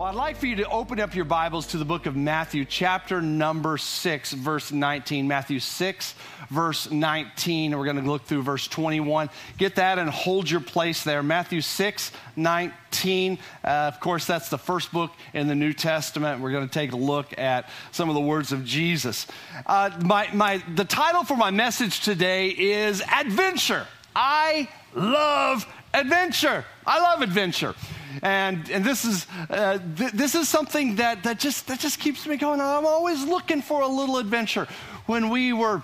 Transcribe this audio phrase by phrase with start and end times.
[0.00, 2.64] Well, I'd like for you to open up your Bibles to the book of Matthew,
[2.64, 5.28] chapter number 6, verse 19.
[5.28, 6.14] Matthew 6,
[6.48, 7.76] verse 19.
[7.76, 9.28] We're going to look through verse 21.
[9.58, 11.22] Get that and hold your place there.
[11.22, 13.38] Matthew 6, 19.
[13.62, 16.40] Uh, of course, that's the first book in the New Testament.
[16.40, 19.26] We're going to take a look at some of the words of Jesus.
[19.66, 23.86] Uh, my, my, the title for my message today is Adventure.
[24.16, 26.64] I love adventure.
[26.86, 27.74] I love adventure
[28.22, 32.26] and and this is uh, th- this is something that that just that just keeps
[32.26, 32.60] me going.
[32.60, 34.66] I'm always looking for a little adventure.
[35.06, 35.82] When we were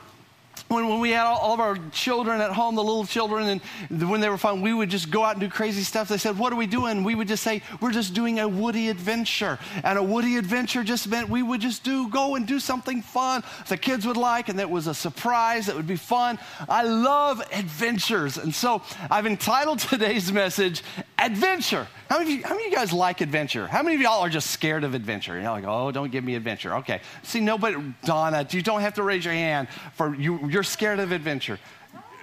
[0.68, 4.10] when, when we had all, all, of our children at home, the little children, and
[4.10, 6.08] when they were fun, we would just go out and do crazy stuff.
[6.08, 7.04] They said, What are we doing?
[7.04, 9.58] We would just say, We're just doing a woody adventure.
[9.84, 13.42] And a woody adventure just meant we would just do, go and do something fun
[13.68, 16.38] the kids would like, and that was a surprise that would be fun.
[16.68, 18.38] I love adventures.
[18.38, 20.82] And so I've entitled today's message,
[21.18, 21.88] Adventure.
[22.10, 23.66] How many, you, how many of you guys like adventure?
[23.66, 25.34] How many of y'all are just scared of adventure?
[25.34, 26.76] You're like, oh, don't give me adventure.
[26.76, 27.00] Okay.
[27.22, 30.38] See, nobody, Donna, you don't have to raise your hand for you.
[30.56, 31.58] You're scared of adventure.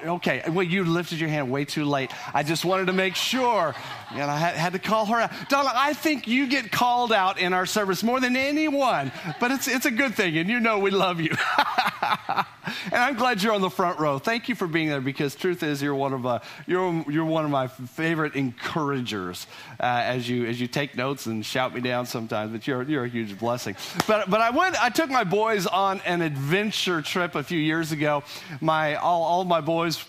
[0.03, 2.09] Okay, well, you lifted your hand way too late.
[2.34, 3.76] I just wanted to make sure.
[4.14, 5.31] And I had, to call her out.
[5.50, 9.67] Donna, I think you get called out in our service more than anyone, but it's,
[9.67, 11.30] it's a good thing, and you know we love you.
[12.92, 14.20] and I'm glad you're on the front row.
[14.20, 17.45] Thank you for being there because truth is you're one of, uh, you're, you're one
[17.45, 19.47] of my favorite encouragers
[19.80, 23.05] uh, as, you, as you take notes and shout me down sometimes, but you're, you're
[23.05, 23.75] a huge blessing.
[24.08, 27.92] But, but I, went, I took my boys on an adventure trip a few years
[27.92, 28.23] ago.
[28.61, 30.04] My, all, all my boys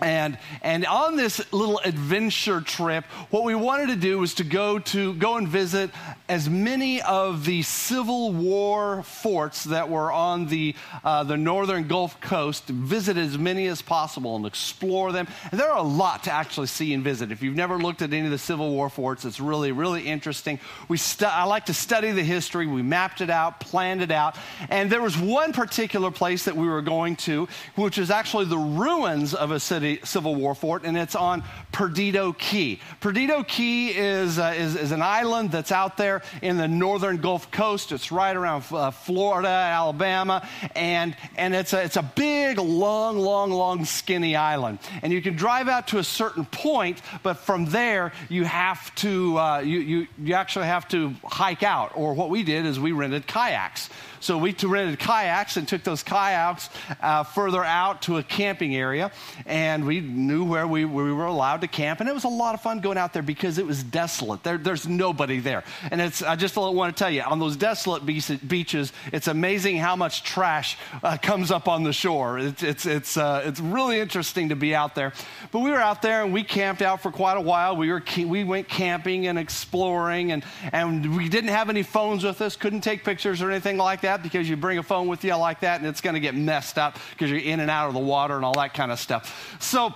[0.00, 4.78] and and on this little adventure trip what we wanted to do was to go
[4.78, 5.90] to go and visit
[6.28, 12.20] as many of the civil war forts that were on the uh, the northern gulf
[12.20, 15.26] coast visit as many as possible and explore them.
[15.50, 17.30] And there are a lot to actually see and visit.
[17.30, 20.58] If you've never looked at any of the civil war forts it's really really interesting.
[20.88, 22.66] We stu- i like to study the history.
[22.66, 24.36] We mapped it out planned it out.
[24.68, 28.58] And there was one particular place that we were going to which is actually the
[28.58, 32.80] ruins of a city, Civil War fort, and it's on Perdido Key.
[33.00, 37.50] Perdido Key is, uh, is, is, an island that's out there in the northern Gulf
[37.50, 37.92] Coast.
[37.92, 43.50] It's right around uh, Florida, Alabama, and, and it's, a, it's a big, long, long,
[43.50, 44.78] long, skinny island.
[45.02, 49.38] And you can drive out to a certain point, but from there, you have to,
[49.38, 51.92] uh, you, you, you actually have to hike out.
[51.94, 53.90] Or what we did is we rented kayaks.
[54.20, 56.70] So we rented kayaks and took those kayaks
[57.00, 59.12] uh, further out to a camping area,
[59.44, 62.00] and we knew where we, where we were allowed to camp.
[62.00, 64.42] And it was a lot of fun going out there because it was desolate.
[64.42, 65.64] There, there's nobody there.
[65.90, 69.96] And it's, I just want to tell you, on those desolate beaches, it's amazing how
[69.96, 72.38] much trash uh, comes up on the shore.
[72.38, 75.12] It's, it's, it's, uh, it's really interesting to be out there.
[75.50, 77.76] But we were out there and we camped out for quite a while.
[77.76, 82.40] We, were, we went camping and exploring, and, and we didn't have any phones with
[82.40, 85.34] us, couldn't take pictures or anything like that because you bring a phone with you
[85.36, 87.94] like that and it's going to get messed up because you're in and out of
[87.94, 89.45] the water and all that kind of stuff.
[89.58, 89.94] So,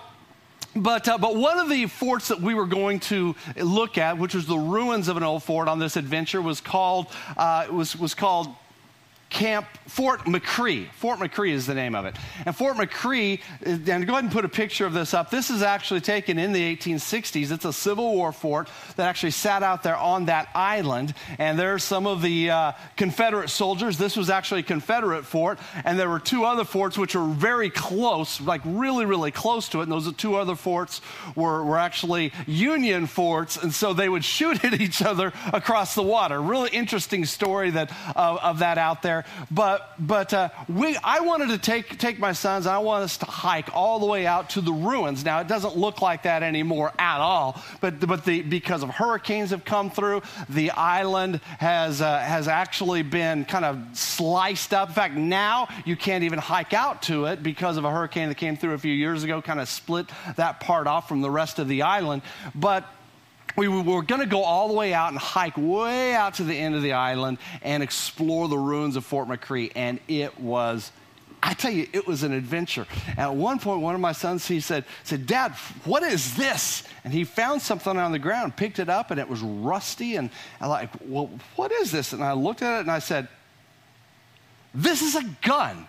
[0.75, 4.33] but, uh, but one of the forts that we were going to look at, which
[4.33, 8.13] was the ruins of an old fort on this adventure, was called, uh, was, was
[8.13, 8.47] called
[9.31, 10.91] Camp Fort McRee.
[10.91, 12.15] Fort McRee is the name of it.
[12.45, 15.31] And Fort McRee, and go ahead and put a picture of this up.
[15.31, 17.51] This is actually taken in the 1860s.
[17.51, 21.13] It's a Civil War fort that actually sat out there on that island.
[21.39, 23.97] And there's some of the uh, Confederate soldiers.
[23.97, 25.59] This was actually a Confederate fort.
[25.85, 29.79] And there were two other forts which were very close, like really, really close to
[29.79, 29.83] it.
[29.83, 31.01] And those two other forts
[31.35, 33.55] were, were actually Union forts.
[33.55, 36.41] And so they would shoot at each other across the water.
[36.41, 39.20] Really interesting story that, uh, of that out there.
[39.49, 43.25] But, but uh, we, I wanted to take, take my sons, I want us to
[43.25, 45.23] hike all the way out to the ruins.
[45.25, 49.51] Now, it doesn't look like that anymore at all, but, but the, because of hurricanes
[49.51, 54.89] have come through, the island has, uh, has actually been kind of sliced up.
[54.89, 58.35] In fact, now you can't even hike out to it because of a hurricane that
[58.35, 61.59] came through a few years ago, kind of split that part off from the rest
[61.59, 62.21] of the island.
[62.55, 62.85] But
[63.55, 66.55] we were going to go all the way out and hike way out to the
[66.57, 69.71] end of the island and explore the ruins of Fort McRee.
[69.75, 70.91] And it was,
[71.43, 72.85] I tell you, it was an adventure.
[73.17, 75.51] At one point, one of my sons, he said, said, Dad,
[75.85, 76.83] what is this?
[77.03, 80.15] And he found something on the ground, picked it up, and it was rusty.
[80.15, 82.13] And I'm like, well, what is this?
[82.13, 83.27] And I looked at it and I said,
[84.73, 85.87] this is a gun.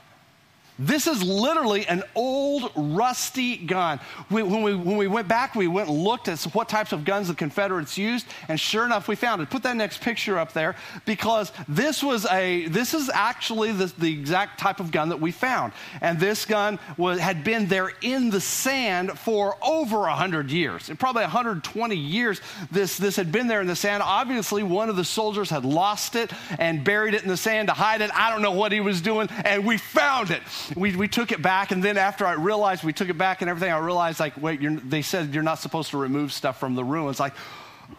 [0.79, 4.01] This is literally an old, rusty gun.
[4.31, 7.05] We, when, we, when we went back, we went and looked at what types of
[7.05, 9.51] guns the Confederates used, and sure enough, we found it.
[9.51, 14.13] Put that next picture up there because this was a this is actually the, the
[14.13, 15.73] exact type of gun that we found.
[16.01, 20.91] And this gun was, had been there in the sand for over 100 years.
[20.99, 22.41] Probably 120 years,
[22.71, 24.03] this, this had been there in the sand.
[24.03, 27.75] Obviously, one of the soldiers had lost it and buried it in the sand to
[27.75, 28.11] hide it.
[28.15, 30.43] I don't know what he was doing, and we found it
[30.77, 33.51] we, we took it back, and then after I realized we took it back and
[33.51, 36.85] everything, I realized, like, wait, they said you're not supposed to remove stuff from the
[36.85, 37.21] ruins.
[37.21, 37.35] Like,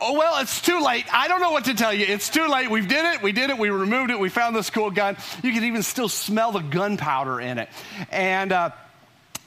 [0.01, 1.05] oh, well, it's too late.
[1.13, 2.05] I don't know what to tell you.
[2.07, 2.69] It's too late.
[2.69, 3.21] We did it.
[3.21, 3.57] We did it.
[3.57, 4.19] We removed it.
[4.19, 5.17] We found this cool gun.
[5.43, 7.69] You can even still smell the gunpowder in it.
[8.11, 8.71] And, uh,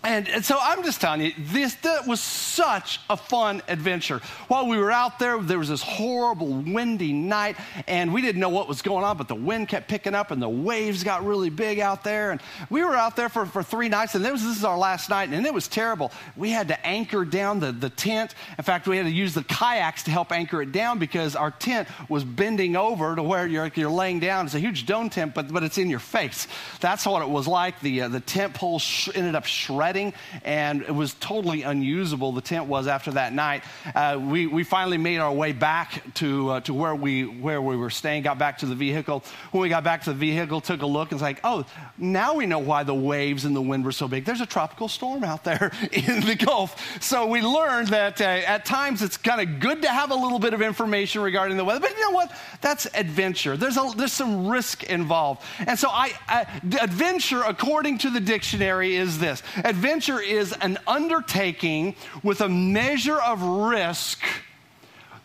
[0.06, 4.20] and, and, so I'm just telling you, this that was such a fun adventure.
[4.46, 7.56] While we were out there, there was this horrible windy night,
[7.88, 10.40] and we didn't know what was going on, but the wind kept picking up, and
[10.40, 12.30] the waves got really big out there.
[12.30, 15.10] And we were out there for, for three nights, and was, this is our last
[15.10, 16.12] night, and it was terrible.
[16.36, 18.36] We had to anchor down the, the tent.
[18.58, 21.50] In fact, we had to use the kayaks to help anchor it down because our
[21.50, 24.46] tent was bending over to where you're, you're laying down.
[24.46, 26.46] It's a huge dome tent, but, but it's in your face.
[26.80, 27.80] That's what it was like.
[27.80, 29.95] The, uh, the tent pole sh- ended up shredding
[30.44, 32.32] and it was totally unusable.
[32.32, 33.64] The tent was after that night.
[33.94, 37.76] Uh, we, we finally made our way back to, uh, to where, we, where we
[37.76, 39.24] were staying, got back to the vehicle.
[39.52, 41.64] When we got back to the vehicle, took a look, and it's like, oh,
[41.98, 44.24] now we know why the waves and the wind were so big.
[44.24, 47.02] There's a tropical storm out there in the Gulf.
[47.02, 50.38] So we learned that uh, at times it's kind of good to have a little
[50.38, 51.80] bit of information regarding the weather.
[51.80, 52.32] But you know what?
[52.60, 53.56] That's adventure.
[53.56, 55.42] There's, a, there's some risk involved.
[55.58, 56.46] And so I, I
[56.80, 59.42] adventure, according to the dictionary, is this.
[59.56, 64.22] Adventure adventure is an undertaking with a measure of risk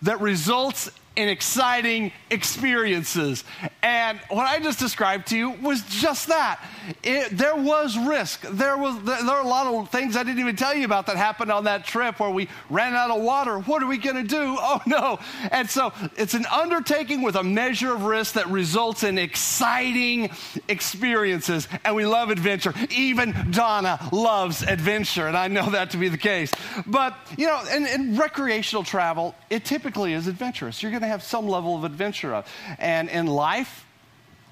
[0.01, 3.43] that results in exciting experiences.
[3.83, 6.63] And what I just described to you was just that.
[7.03, 8.41] It, there was risk.
[8.49, 11.07] There was there, there are a lot of things I didn't even tell you about
[11.07, 13.59] that happened on that trip where we ran out of water.
[13.59, 14.57] What are we going to do?
[14.71, 15.19] Oh no.
[15.51, 20.29] And so it's an undertaking with a measure of risk that results in exciting
[20.69, 21.67] experiences.
[21.83, 22.73] And we love adventure.
[22.89, 26.51] Even Donna loves adventure, and I know that to be the case.
[26.87, 30.81] But, you know, in, in recreational travel, it typically is adventurous.
[30.81, 32.48] You're going to have some level of adventure of.
[32.80, 33.86] And in life,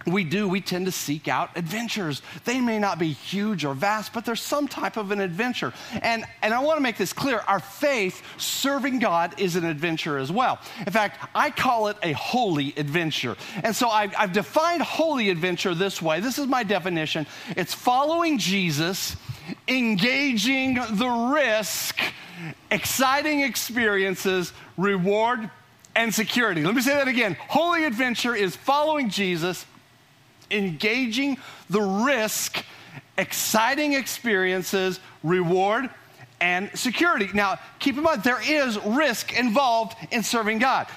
[0.06, 2.22] we do, we tend to seek out adventures.
[2.46, 5.74] They may not be huge or vast, but there's some type of an adventure.
[6.02, 10.18] And, and I want to make this clear our faith, serving God, is an adventure
[10.18, 10.60] as well.
[10.86, 13.36] In fact, I call it a holy adventure.
[13.64, 17.26] And so I've, I've defined holy adventure this way this is my definition
[17.56, 19.16] it's following Jesus,
[19.68, 22.00] engaging the risk,
[22.72, 25.50] exciting experiences, reward,
[26.00, 26.64] and security.
[26.64, 27.36] Let me say that again.
[27.50, 29.66] Holy adventure is following Jesus,
[30.50, 31.38] engaging
[31.70, 32.64] the risk,
[33.18, 35.90] exciting experiences, reward,
[36.40, 37.28] and security.
[37.34, 40.88] Now, keep in mind, there is risk involved in serving God.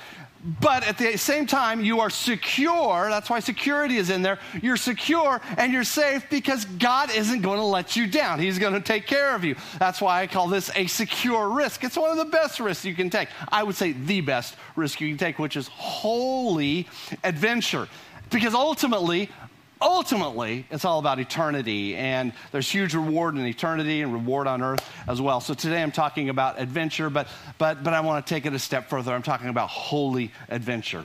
[0.61, 3.09] But at the same time, you are secure.
[3.09, 4.41] That's why security is in there.
[4.61, 8.41] You're secure and you're safe because God isn't going to let you down.
[8.41, 9.55] He's going to take care of you.
[9.79, 11.85] That's why I call this a secure risk.
[11.85, 13.29] It's one of the best risks you can take.
[13.49, 16.89] I would say the best risk you can take, which is holy
[17.23, 17.87] adventure.
[18.31, 19.31] Because ultimately,
[19.83, 24.89] ultimately, it's all about eternity, and there's huge reward in eternity and reward on earth
[25.09, 25.41] as well.
[25.41, 28.59] So today I'm talking about adventure, but, but, but I want to take it a
[28.59, 29.13] step further.
[29.13, 31.05] I'm talking about holy adventure.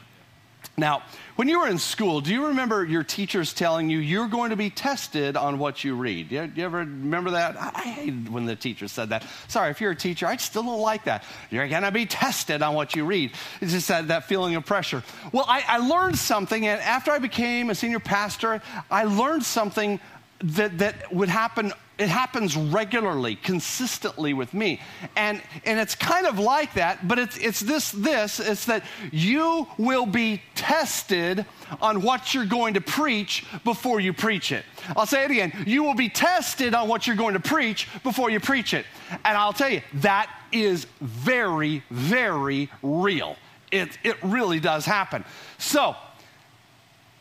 [0.77, 1.01] Now,
[1.37, 4.55] when you were in school, do you remember your teachers telling you you're going to
[4.55, 6.29] be tested on what you read?
[6.29, 7.55] Do you, you ever remember that?
[7.55, 9.23] I, I hate when the teacher said that.
[9.47, 11.23] Sorry, if you're a teacher, I still don't like that.
[11.51, 13.33] You're going to be tested on what you read.
[13.61, 15.03] It's just that, that feeling of pressure.
[15.31, 19.99] Well, I, I learned something, and after I became a senior pastor, I learned something
[20.39, 24.79] that, that would happen it happens regularly consistently with me.
[25.15, 29.67] And and it's kind of like that but it's it's this this it's that you
[29.77, 31.45] will be tested
[31.81, 34.63] on what you're going to preach before you preach it.
[34.95, 35.63] I'll say it again.
[35.65, 38.85] You will be tested on what you're going to preach before you preach it.
[39.25, 43.35] And i'll tell you that is very very real.
[43.71, 45.25] It it really does happen.
[45.57, 45.95] So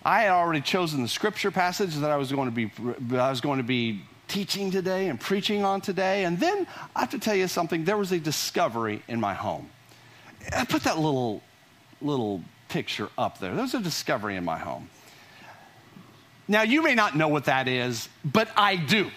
[0.07, 2.71] I had already chosen the scripture passage that I was going to be
[3.19, 6.25] I was going to be teaching today and preaching on today.
[6.25, 9.69] And then I have to tell you something, there was a discovery in my home.
[10.57, 11.43] I put that little,
[12.01, 13.53] little picture up there.
[13.53, 14.89] There was a discovery in my home.
[16.47, 19.11] Now, you may not know what that is, but I do.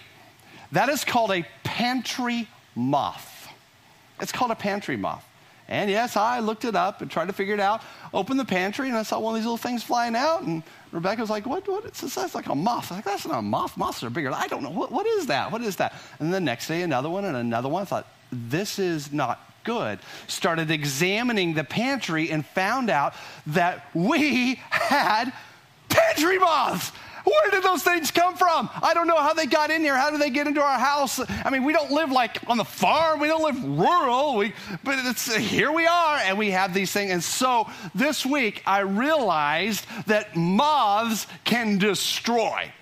[0.72, 3.48] That is called a pantry moth.
[4.20, 5.24] It's called a pantry moth.
[5.70, 7.80] And yes, I looked it up and tried to figure it out.
[8.12, 10.42] Opened the pantry and I saw one of these little things flying out.
[10.42, 11.84] And Rebecca was like, what, what?
[11.84, 12.90] It's, it's like a moth.
[12.90, 13.76] I'm like, that's not a moth.
[13.76, 14.32] Moths are bigger.
[14.32, 14.70] I don't know.
[14.70, 15.52] What, what is that?
[15.52, 15.94] What is that?
[16.18, 17.82] And the next day, another one and another one.
[17.82, 19.98] I thought, this is not good.
[20.26, 23.14] Started examining the pantry and found out
[23.48, 25.32] that we had
[25.88, 26.92] pantry moths.
[27.24, 28.68] Where did those things come from?
[28.82, 29.96] I don't know how they got in here.
[29.96, 31.20] How did they get into our house?
[31.44, 33.20] I mean, we don't live like on the farm.
[33.20, 34.36] We don't live rural.
[34.36, 37.10] We, but it's, here we are, and we have these things.
[37.10, 42.72] And so this week, I realized that moths can destroy.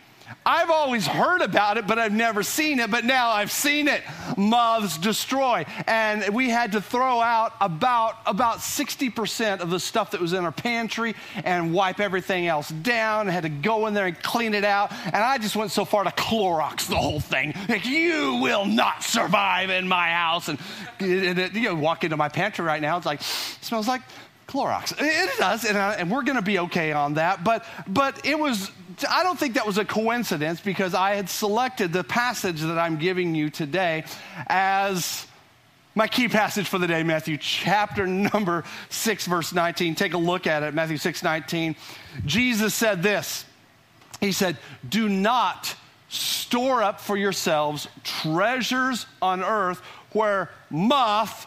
[0.48, 2.90] I've always heard about it, but I've never seen it.
[2.90, 4.02] But now I've seen it.
[4.38, 5.66] Moths destroy.
[5.86, 10.46] And we had to throw out about, about 60% of the stuff that was in
[10.46, 13.28] our pantry and wipe everything else down.
[13.28, 14.90] I had to go in there and clean it out.
[15.04, 17.52] And I just went so far to Clorox the whole thing.
[17.68, 20.48] Like, you will not survive in my house.
[20.48, 20.58] And,
[20.98, 24.00] and, you know, walk into my pantry right now, it's like, it smells like
[24.46, 24.94] Clorox.
[24.98, 27.44] It does, and, I, and we're going to be okay on that.
[27.44, 28.70] But, but it was,
[29.08, 32.98] I don't think that was a coincidence because I had selected the passage that I'm
[32.98, 34.04] giving you today
[34.46, 35.26] as
[35.94, 39.94] my key passage for the day, Matthew chapter number 6, verse 19.
[39.94, 41.74] Take a look at it, Matthew 6, 19.
[42.24, 43.44] Jesus said this
[44.20, 44.56] He said,
[44.88, 45.74] Do not
[46.08, 49.80] store up for yourselves treasures on earth
[50.12, 51.46] where moth,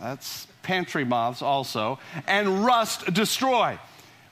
[0.00, 3.78] that's pantry moths also, and rust destroy,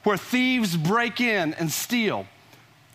[0.05, 2.27] where thieves break in and steal.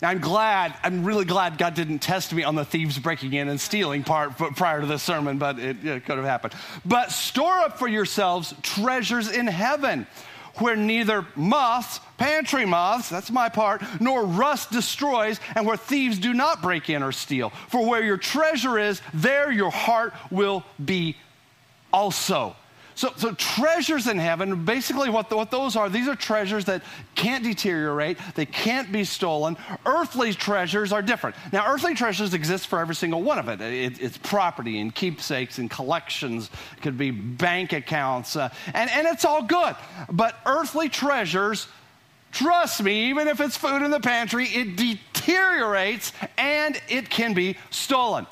[0.04, 3.48] Now, I'm glad, I'm really glad God didn't test me on the thieves breaking in
[3.48, 6.54] and stealing part prior to this sermon, but it, it could have happened.
[6.84, 10.06] But store up for yourselves treasures in heaven
[10.58, 16.34] where neither moths, pantry moths, that's my part, nor rust destroys, and where thieves do
[16.34, 17.52] not break in or steal.
[17.70, 21.16] For where your treasure is, there your heart will be
[21.94, 22.58] also.
[22.96, 26.84] So, so treasures in heaven, basically what, the, what those are, these are treasures that
[27.16, 29.58] can't deteriorate, they can't be stolen.
[29.86, 31.36] Earthly treasures are different.
[31.52, 33.62] Now, earthly treasures exist for every single one of it.
[33.62, 39.08] it it's property and keepsakes and collections, it could be bank accounts, uh, and, and
[39.08, 39.76] it's all good.
[40.12, 41.68] But earthly treasures,
[42.32, 47.58] trust me, even if it's food in the pantry, it deteriorates and it can be
[47.70, 48.28] stolen.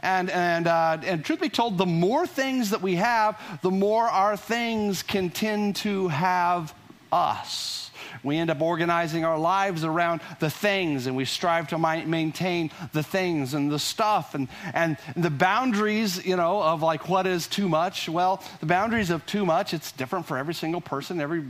[0.00, 4.04] And, and, uh, and truth be told, the more things that we have, the more
[4.04, 6.74] our things can tend to have
[7.12, 7.90] us.
[8.22, 13.02] We end up organizing our lives around the things, and we strive to maintain the
[13.02, 17.68] things and the stuff and, and the boundaries, you know, of like what is too
[17.68, 18.08] much.
[18.08, 21.20] Well, the boundaries of too much, it's different for every single person.
[21.20, 21.42] Every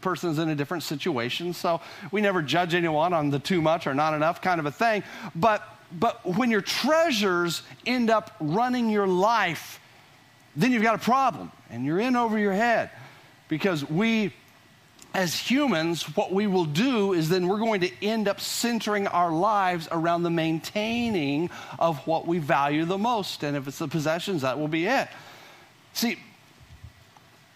[0.00, 1.54] person is in a different situation.
[1.54, 1.80] So
[2.10, 5.02] we never judge anyone on the too much or not enough kind of a thing.
[5.34, 9.80] But but when your treasures end up running your life,
[10.56, 12.90] then you've got a problem and you're in over your head.
[13.48, 14.34] Because we,
[15.14, 19.32] as humans, what we will do is then we're going to end up centering our
[19.32, 23.42] lives around the maintaining of what we value the most.
[23.42, 25.08] And if it's the possessions, that will be it.
[25.94, 26.18] See,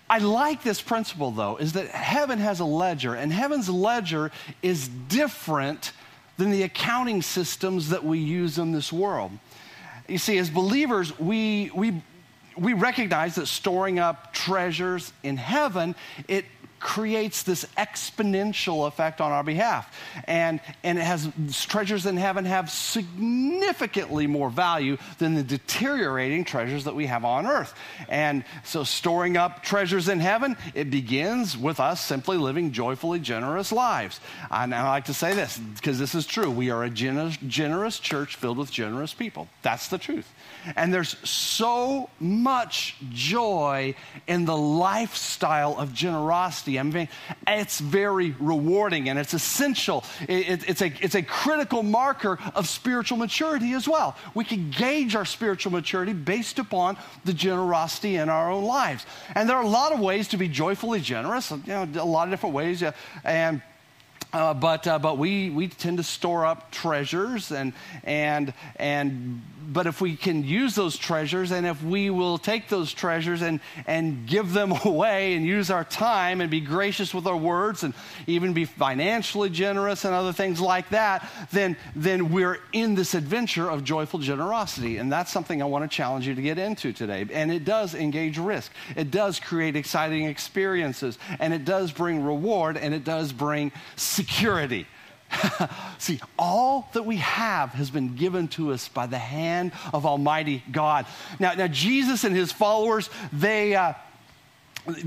[0.08, 4.30] I like this principle though, is that heaven has a ledger, and heaven's ledger
[4.62, 5.92] is different
[6.36, 9.32] than the accounting systems that we use in this world.
[10.08, 12.02] You see, as believers, we, we,
[12.56, 15.94] we recognize that storing up treasures in heaven,
[16.28, 16.44] it
[16.82, 19.96] creates this exponential effect on our behalf.
[20.24, 21.30] And, and it has
[21.66, 27.46] treasures in heaven have significantly more value than the deteriorating treasures that we have on
[27.46, 27.72] earth.
[28.08, 33.70] And so storing up treasures in heaven, it begins with us simply living joyfully generous
[33.70, 34.20] lives.
[34.50, 36.50] And I like to say this because this is true.
[36.50, 39.48] We are a generous, generous church filled with generous people.
[39.62, 40.28] That's the truth.
[40.76, 43.94] And there's so much joy
[44.26, 46.78] in the lifestyle of generosity.
[46.78, 47.08] I mean,
[47.46, 50.04] it's very rewarding and it's essential.
[50.28, 54.16] It, it, it's, a, it's a critical marker of spiritual maturity as well.
[54.34, 59.06] We can gauge our spiritual maturity based upon the generosity in our own lives.
[59.34, 62.28] And there are a lot of ways to be joyfully generous, you know, a lot
[62.28, 62.82] of different ways.
[63.24, 63.62] And
[64.32, 69.86] uh, but uh, but we we tend to store up treasures and and and but
[69.86, 74.26] if we can use those treasures and if we will take those treasures and, and
[74.26, 77.94] give them away and use our time and be gracious with our words and
[78.26, 83.70] even be financially generous and other things like that, then, then we're in this adventure
[83.70, 84.98] of joyful generosity.
[84.98, 87.26] And that's something I want to challenge you to get into today.
[87.32, 92.76] And it does engage risk, it does create exciting experiences, and it does bring reward,
[92.76, 94.86] and it does bring security.
[95.98, 100.62] See, all that we have has been given to us by the hand of Almighty
[100.70, 101.06] God.
[101.38, 103.94] Now, now Jesus and his followers, they, uh,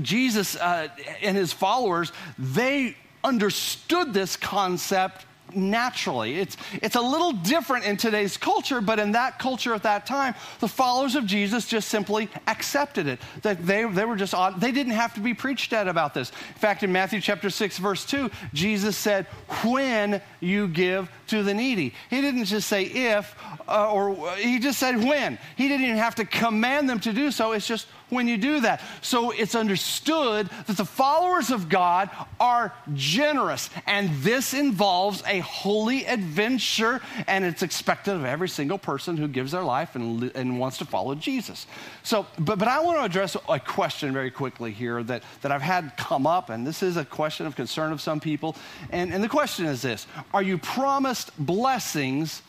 [0.02, 0.88] Jesus uh,
[1.22, 6.38] and his followers, they understood this concept naturally.
[6.38, 10.34] It's, it's a little different in today's culture, but in that culture at that time,
[10.60, 13.20] the followers of Jesus just simply accepted it.
[13.42, 14.60] That they, they were just odd.
[14.60, 16.30] They didn't have to be preached at about this.
[16.30, 19.26] In fact, in Matthew chapter 6, verse 2, Jesus said,
[19.62, 21.92] When you give to the needy.
[22.08, 23.34] He didn't just say if,
[23.68, 25.38] uh, or he just said when.
[25.56, 27.52] He didn't even have to command them to do so.
[27.52, 28.80] It's just when you do that.
[29.02, 36.06] So it's understood that the followers of God are generous, and this involves a holy
[36.06, 40.78] adventure, and it's expected of every single person who gives their life and, and wants
[40.78, 41.66] to follow Jesus.
[42.02, 45.62] So, but, but I want to address a question very quickly here that, that I've
[45.62, 48.56] had come up, and this is a question of concern of some people.
[48.90, 52.42] And, and the question is this Are you promised blessings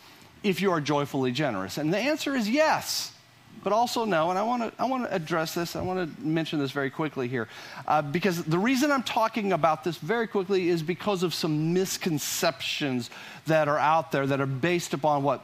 [0.43, 1.77] if you are joyfully generous?
[1.77, 3.13] And the answer is yes
[3.67, 4.29] but also no.
[4.29, 5.75] And I want to I want to address this.
[5.75, 7.49] I want to mention this very quickly here,
[7.85, 13.09] uh, because the reason I'm talking about this very quickly is because of some misconceptions
[13.45, 15.43] that are out there that are based upon what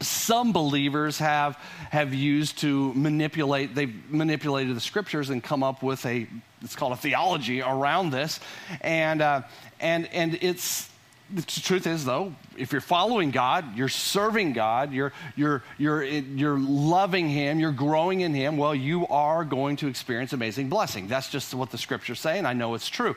[0.00, 1.56] some believers have
[1.90, 6.28] have used to manipulate they've manipulated the scriptures and come up with a
[6.62, 8.38] it's called a theology around this
[8.82, 9.42] and uh,
[9.80, 10.87] and and it's
[11.30, 16.58] the truth is, though, if you're following God, you're serving God, you're, you're, you're, you're
[16.58, 21.06] loving Him, you're growing in Him, well, you are going to experience amazing blessing.
[21.06, 23.14] That's just what the scriptures say, and I know it's true.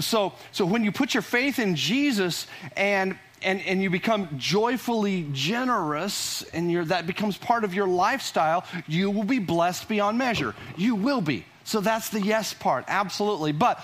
[0.00, 5.28] So, so when you put your faith in Jesus and and, and you become joyfully
[5.32, 10.56] generous and you that becomes part of your lifestyle, you will be blessed beyond measure.
[10.76, 11.44] You will be.
[11.62, 13.52] So that's the yes part, absolutely.
[13.52, 13.80] But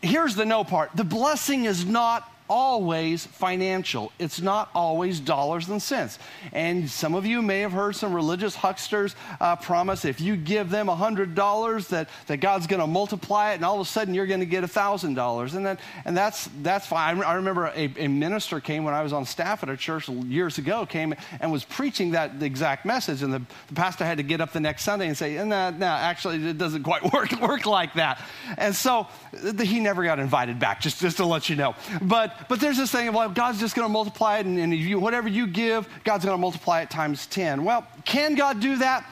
[0.00, 4.12] here's the no part the blessing is not always financial.
[4.18, 6.18] It's not always dollars and cents.
[6.52, 10.70] And some of you may have heard some religious hucksters uh, promise if you give
[10.70, 14.26] them $100 that, that God's going to multiply it and all of a sudden you're
[14.26, 15.54] going to get $1,000.
[15.54, 17.22] And, that, and that's, that's fine.
[17.22, 20.58] I remember a, a, minister came when I was on staff at a church years
[20.58, 23.22] ago, came and was preaching that exact message.
[23.22, 25.86] And the, the pastor had to get up the next Sunday and say, no, no,
[25.86, 28.20] actually it doesn't quite work, work like that.
[28.56, 31.74] And so the, he never got invited back, just, just to let you know.
[32.02, 34.74] But but there's this thing of like, God's just going to multiply it, and, and
[34.74, 37.64] you, whatever you give, God's going to multiply it times 10.
[37.64, 39.08] Well, can God do that?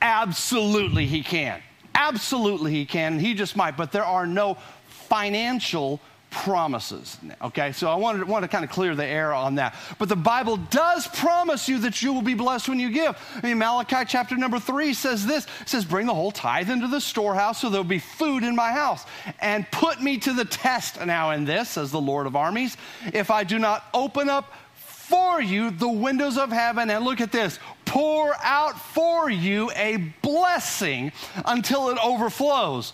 [0.00, 1.62] Absolutely, He can.
[1.94, 3.18] Absolutely, He can.
[3.18, 6.00] He just might, but there are no financial
[6.44, 7.16] promises.
[7.42, 9.74] Okay, so I wanted, want to kind of clear the air on that.
[9.98, 13.16] But the Bible does promise you that you will be blessed when you give.
[13.34, 17.00] I mean, Malachi chapter number three says this says, Bring the whole tithe into the
[17.00, 19.04] storehouse so there'll be food in my house.
[19.40, 22.76] And put me to the test now in this, says the Lord of armies,
[23.12, 27.32] if I do not open up for you the windows of heaven and look at
[27.32, 31.12] this pour out for you a blessing
[31.46, 32.92] until it overflows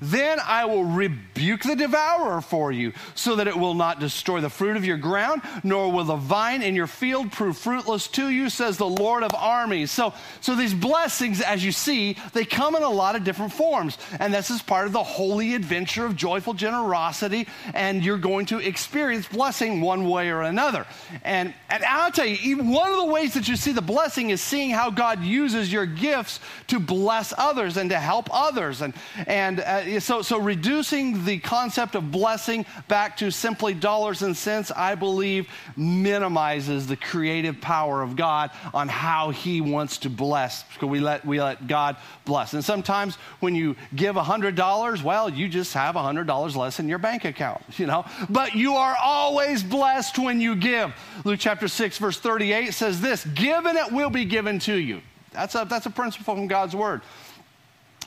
[0.00, 4.50] then I will rebuke the devourer for you, so that it will not destroy the
[4.50, 8.50] fruit of your ground, nor will the vine in your field prove fruitless to you,
[8.50, 9.90] says the Lord of armies.
[9.90, 13.98] So, so these blessings, as you see, they come in a lot of different forms.
[14.18, 17.46] And this is part of the holy adventure of joyful generosity.
[17.72, 20.86] And you're going to experience blessing one way or another.
[21.22, 24.40] And, and I'll tell you, one of the ways that you see the blessing is
[24.40, 28.82] seeing how God uses your gifts to bless others and to help others.
[28.82, 28.94] And,
[29.26, 34.70] and uh, so, so reducing the concept of blessing back to simply dollars and cents,
[34.70, 40.64] I believe, minimizes the creative power of God on how He wants to bless.
[40.80, 42.54] So we let, we let God bless.
[42.54, 47.24] And sometimes when you give $100, well, you just have $100 less in your bank
[47.24, 48.04] account, you know?
[48.28, 50.92] But you are always blessed when you give.
[51.24, 55.00] Luke chapter 6, verse 38 says this Give and it will be given to you.
[55.32, 57.02] That's a, that's a principle from God's word.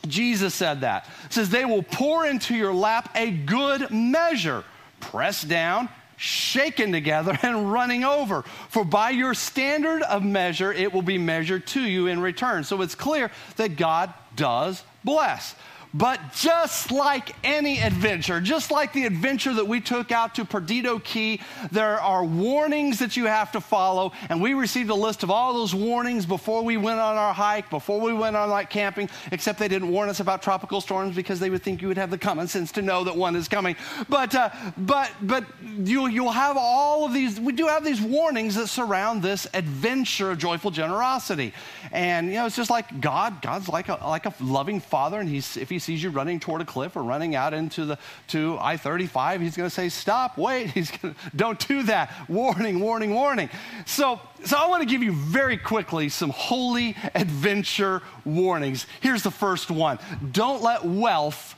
[0.06, 1.08] Jesus said that.
[1.26, 4.64] It says, They will pour into your lap a good measure,
[5.00, 8.44] pressed down, shaken together, and running over.
[8.70, 12.64] For by your standard of measure, it will be measured to you in return.
[12.64, 15.56] So it's clear that God does bless.
[15.98, 21.00] But just like any adventure, just like the adventure that we took out to Perdido
[21.00, 24.12] Key, there are warnings that you have to follow.
[24.30, 27.72] And we received a list of all those warnings before we went on our hike,
[27.72, 31.40] before we went on like camping, except they didn't warn us about tropical storms because
[31.40, 33.76] they would think you would have the common sense to know that one is coming.
[34.08, 38.54] But, uh, but, but you, you'll have all of these, we do have these warnings
[38.54, 41.54] that surround this adventure of joyful generosity.
[41.92, 45.20] And, you know, it's just like God, God's like a, like a loving father.
[45.20, 47.98] And he's, if he sees you running toward a cliff or running out into the,
[48.28, 50.70] to I-35, he's going to say, stop, wait.
[50.78, 52.12] He's gonna, don't do that.
[52.28, 53.50] Warning, warning, warning.
[53.86, 58.86] So, so I want to give you very quickly some holy adventure warnings.
[59.00, 59.98] Here's the first one.
[60.34, 61.56] Don't let wealth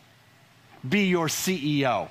[0.88, 2.08] be your CEO.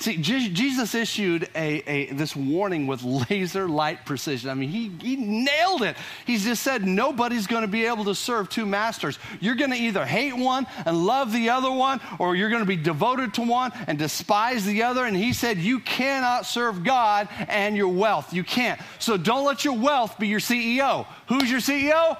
[0.00, 4.48] See, Jesus issued a, a, this warning with laser light precision.
[4.48, 5.96] I mean, he, he nailed it.
[6.24, 9.18] He just said nobody's going to be able to serve two masters.
[9.40, 12.66] You're going to either hate one and love the other one, or you're going to
[12.66, 15.04] be devoted to one and despise the other.
[15.04, 18.32] And he said, You cannot serve God and your wealth.
[18.32, 18.80] You can't.
[19.00, 21.06] So don't let your wealth be your CEO.
[21.26, 22.16] Who's your CEO?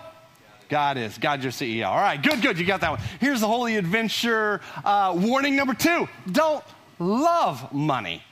[0.68, 1.16] God is.
[1.16, 1.86] God's your CEO.
[1.86, 2.58] All right, good, good.
[2.58, 3.00] You got that one.
[3.20, 6.64] Here's the Holy Adventure uh, warning number two don't
[6.98, 8.22] love money.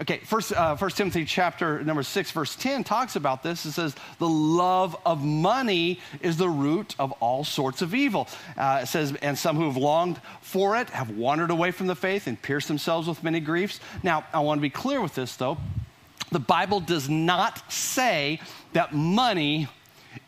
[0.00, 3.64] Okay, first, uh, first Timothy chapter number six, verse 10 talks about this.
[3.64, 8.28] It says, the love of money is the root of all sorts of evil.
[8.56, 11.94] Uh, it says, and some who have longed for it have wandered away from the
[11.94, 13.78] faith and pierced themselves with many griefs.
[14.02, 15.58] Now, I want to be clear with this though.
[16.32, 18.40] The Bible does not say
[18.72, 19.68] that money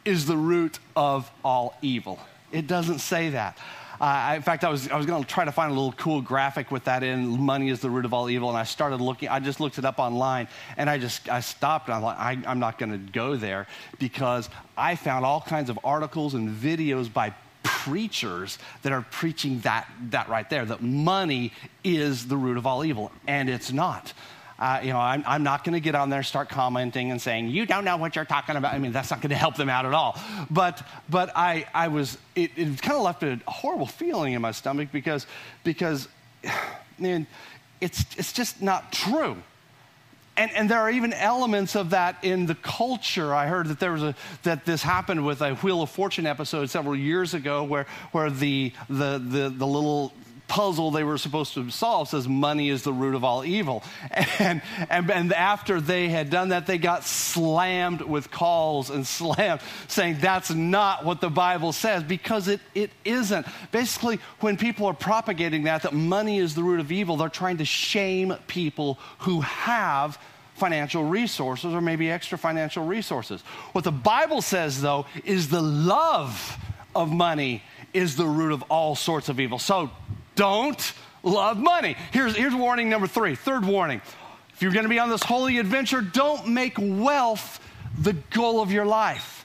[0.05, 2.21] is the root of all evil.
[2.53, 3.59] It doesn't say that.
[4.01, 6.21] Uh, in fact, I was, I was going to try to find a little cool
[6.21, 8.49] graphic with that in money is the root of all evil.
[8.49, 11.89] And I started looking, I just looked it up online and I just, I stopped
[11.89, 13.67] I'm like, I, I'm not going to go there
[13.99, 19.89] because I found all kinds of articles and videos by preachers that are preaching that,
[20.11, 23.11] that right there, that money is the root of all evil.
[23.27, 24.13] And it's not.
[24.59, 27.21] Uh, you know, I'm, I'm not going to get on there and start commenting and
[27.21, 28.73] saying, you don't know what you're talking about.
[28.73, 30.19] I mean, that's not going to help them out at all.
[30.51, 34.53] But, but I, I was, it, it kind of left a horrible feeling in my
[34.53, 35.27] stomach because,
[35.63, 36.09] because
[36.99, 37.27] man,
[37.81, 39.37] it's, it's just not true.
[40.39, 43.35] And, and, there are even elements of that in the culture.
[43.35, 46.69] I heard that there was a that this happened with a Wheel of Fortune episode
[46.69, 50.13] several years ago, where where the the the, the little
[50.49, 53.83] puzzle they were supposed to solve says money is the root of all evil.
[54.39, 59.61] And, and, and after they had done that, they got slammed with calls and slammed
[59.89, 63.47] saying that's not what the Bible says because it, it isn't.
[63.73, 67.57] Basically, when people are propagating that, that money is the root of evil, they're trying
[67.59, 70.19] to shame people who have
[70.55, 73.41] financial resources or maybe extra financial resources.
[73.73, 76.59] What the Bible says, though, is the love
[76.95, 79.59] of money is the root of all sorts of evil.
[79.59, 79.91] So
[80.37, 80.93] don't
[81.25, 81.97] love money.
[82.13, 84.01] Here's, here's warning number three, third warning.
[84.55, 87.61] If you're going to be on this holy adventure, don't make wealth
[87.99, 89.36] the goal of your life.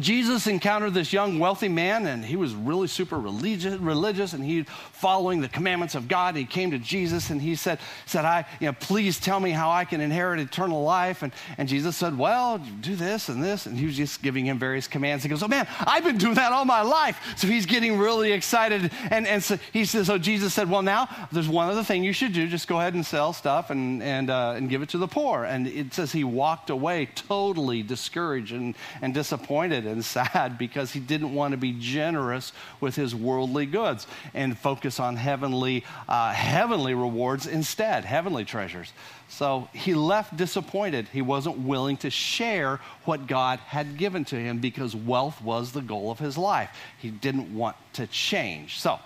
[0.00, 4.64] Jesus encountered this young wealthy man, and he was really super religious, religious and he
[4.64, 6.34] following the commandments of God.
[6.34, 9.70] He came to Jesus and he said, said I, you know, please tell me how
[9.70, 11.22] I can inherit eternal life.
[11.22, 13.66] And, and Jesus said, Well, do this and this.
[13.66, 15.22] And he was just giving him various commands.
[15.22, 17.20] He goes, Oh man, I've been doing that all my life.
[17.36, 18.90] So he's getting really excited.
[19.10, 22.12] And, and so he says, So Jesus said, Well, now there's one other thing you
[22.12, 22.48] should do.
[22.48, 25.44] Just go ahead and sell stuff and, and, uh, and give it to the poor.
[25.44, 31.00] And it says he walked away totally discouraged and, and disappointed and sad because he
[31.00, 36.94] didn't want to be generous with his worldly goods and focus on heavenly, uh, heavenly
[36.94, 38.92] rewards instead, heavenly treasures.
[39.28, 41.08] So he left disappointed.
[41.08, 45.80] He wasn't willing to share what God had given to him because wealth was the
[45.80, 46.70] goal of his life.
[46.98, 48.78] He didn't want to change.
[48.80, 48.98] So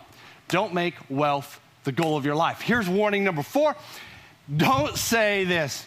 [0.48, 2.60] don't make wealth the goal of your life.
[2.60, 3.76] Here's warning number four
[4.54, 5.86] don't say this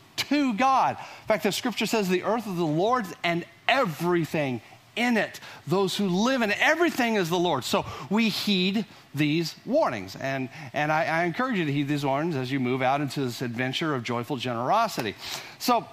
[0.31, 0.97] to God.
[0.97, 4.61] In fact, the scripture says the earth is the Lord's and everything
[4.95, 5.41] in it.
[5.67, 7.65] Those who live in it, everything is the Lord.
[7.65, 10.15] So we heed these warnings.
[10.15, 13.25] And, and I, I encourage you to heed these warnings as you move out into
[13.25, 15.15] this adventure of joyful generosity.
[15.59, 15.85] So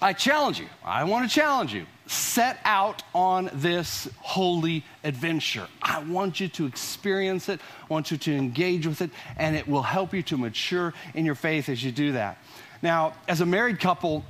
[0.00, 1.86] I challenge you, I want to challenge you.
[2.06, 5.66] Set out on this holy adventure.
[5.82, 7.60] I want you to experience it.
[7.82, 11.24] I want you to engage with it, and it will help you to mature in
[11.24, 12.36] your faith as you do that.
[12.84, 14.22] Now, as a married couple,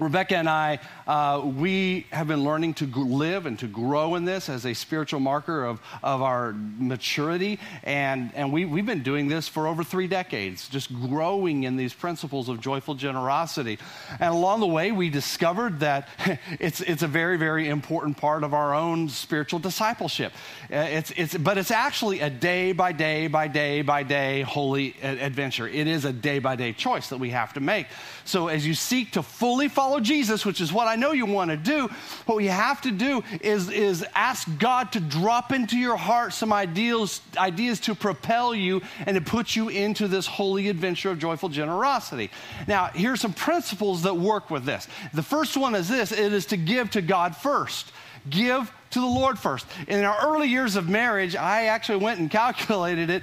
[0.00, 4.48] Rebecca and I, uh, we have been learning to live and to grow in this
[4.48, 7.58] as a spiritual marker of, of our maturity.
[7.82, 11.92] And, and we, we've been doing this for over three decades, just growing in these
[11.92, 13.78] principles of joyful generosity.
[14.18, 16.08] And along the way, we discovered that
[16.58, 20.32] it's, it's a very, very important part of our own spiritual discipleship.
[20.72, 24.96] Uh, it's, it's, but it's actually a day by day by day by day holy
[25.02, 25.68] adventure.
[25.68, 27.86] It is a day by day choice that we have to make.
[28.24, 31.26] So as you seek to fully follow follow Jesus, which is what I know you
[31.26, 31.88] want to do,
[32.26, 36.52] what we have to do is, is ask God to drop into your heart some
[36.52, 41.48] ideals, ideas to propel you and to put you into this holy adventure of joyful
[41.48, 42.30] generosity.
[42.68, 44.86] Now, here's some principles that work with this.
[45.12, 47.90] The first one is this it is to give to God first.
[48.28, 49.66] Give to the Lord first.
[49.88, 53.22] In our early years of marriage, I actually went and calculated it.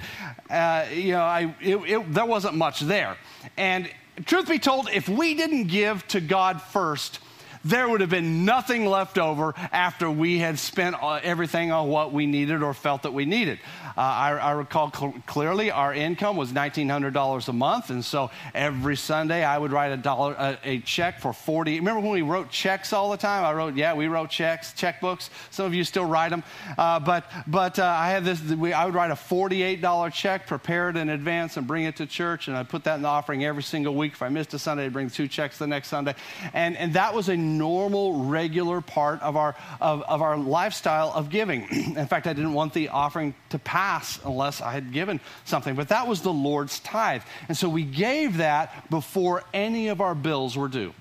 [0.50, 3.16] Uh, you know, I, it, it, there wasn't much there.
[3.56, 3.88] And
[4.24, 7.20] truth be told, if we didn't give to God first,
[7.64, 12.26] there would have been nothing left over after we had spent everything on what we
[12.26, 13.58] needed or felt that we needed.
[13.96, 18.96] Uh, I, I, recall cl- clearly our income was $1,900 a month, and so every
[18.96, 21.78] Sunday I would write a dollar a, a, check for 40.
[21.78, 23.44] Remember when we wrote checks all the time?
[23.44, 25.30] I wrote, yeah, we wrote checks, checkbooks.
[25.50, 26.44] Some of you still write them,
[26.76, 28.40] uh, but but uh, I had this.
[28.40, 32.06] We, I would write a $48 check, prepare it in advance, and bring it to
[32.06, 34.12] church, and I put that in the offering every single week.
[34.12, 36.14] If I missed a Sunday, I'd bring two checks the next Sunday,
[36.52, 41.30] and and that was a normal, regular part of our of, of our lifestyle of
[41.30, 41.62] giving.
[41.96, 45.74] in fact, I didn't want the offering to pass unless I had given something.
[45.74, 47.22] But that was the Lord's tithe.
[47.48, 50.92] And so we gave that before any of our bills were due.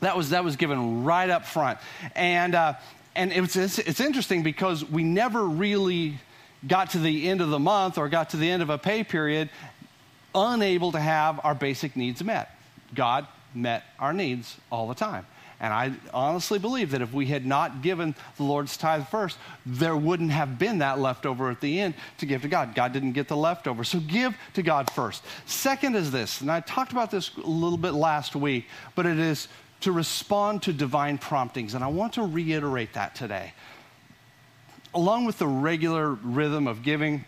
[0.00, 1.78] That was, that was given right up front.
[2.16, 2.74] And, uh,
[3.14, 6.18] and it's, it's interesting because we never really
[6.66, 9.04] got to the end of the month or got to the end of a pay
[9.04, 9.48] period
[10.34, 12.50] unable to have our basic needs met.
[12.94, 15.26] God met our needs all the time.
[15.62, 19.96] And I honestly believe that if we had not given the Lord's tithe first, there
[19.96, 22.74] wouldn't have been that leftover at the end to give to God.
[22.74, 23.84] God didn't get the leftover.
[23.84, 25.22] So give to God first.
[25.46, 29.20] Second is this, and I talked about this a little bit last week, but it
[29.20, 29.46] is
[29.82, 31.74] to respond to divine promptings.
[31.74, 33.52] And I want to reiterate that today.
[34.94, 37.24] Along with the regular rhythm of giving,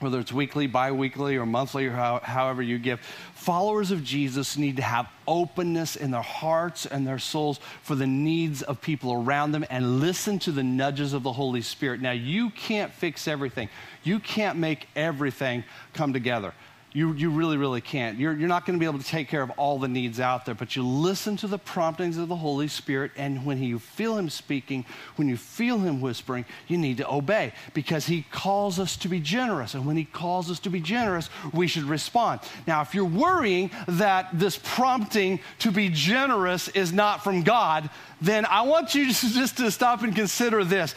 [0.00, 3.00] whether it's weekly, bi weekly, or monthly, or how, however you give,
[3.34, 8.06] followers of Jesus need to have openness in their hearts and their souls for the
[8.06, 12.00] needs of people around them and listen to the nudges of the Holy Spirit.
[12.00, 13.68] Now, you can't fix everything,
[14.02, 16.54] you can't make everything come together.
[16.92, 18.18] You, you really, really can't.
[18.18, 20.44] You're, you're not going to be able to take care of all the needs out
[20.44, 24.18] there, but you listen to the promptings of the Holy Spirit, and when you feel
[24.18, 28.96] Him speaking, when you feel Him whispering, you need to obey because He calls us
[28.98, 29.74] to be generous.
[29.74, 32.40] And when He calls us to be generous, we should respond.
[32.66, 37.88] Now, if you're worrying that this prompting to be generous is not from God,
[38.20, 40.96] then I want you just to stop and consider this.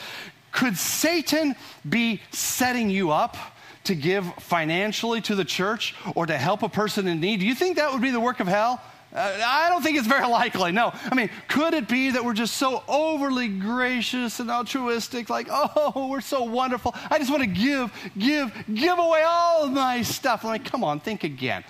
[0.51, 1.55] Could Satan
[1.87, 3.37] be setting you up?
[3.85, 7.55] To give financially to the church or to help a person in need, do you
[7.55, 8.81] think that would be the work of hell?
[9.13, 10.71] Uh, I don't think it's very likely.
[10.71, 10.91] No.
[11.09, 16.07] I mean, could it be that we're just so overly gracious and altruistic, like, oh,
[16.09, 16.95] we're so wonderful.
[17.09, 20.43] I just want to give, give, give away all of my stuff.
[20.43, 21.63] I'm like, come on, think again.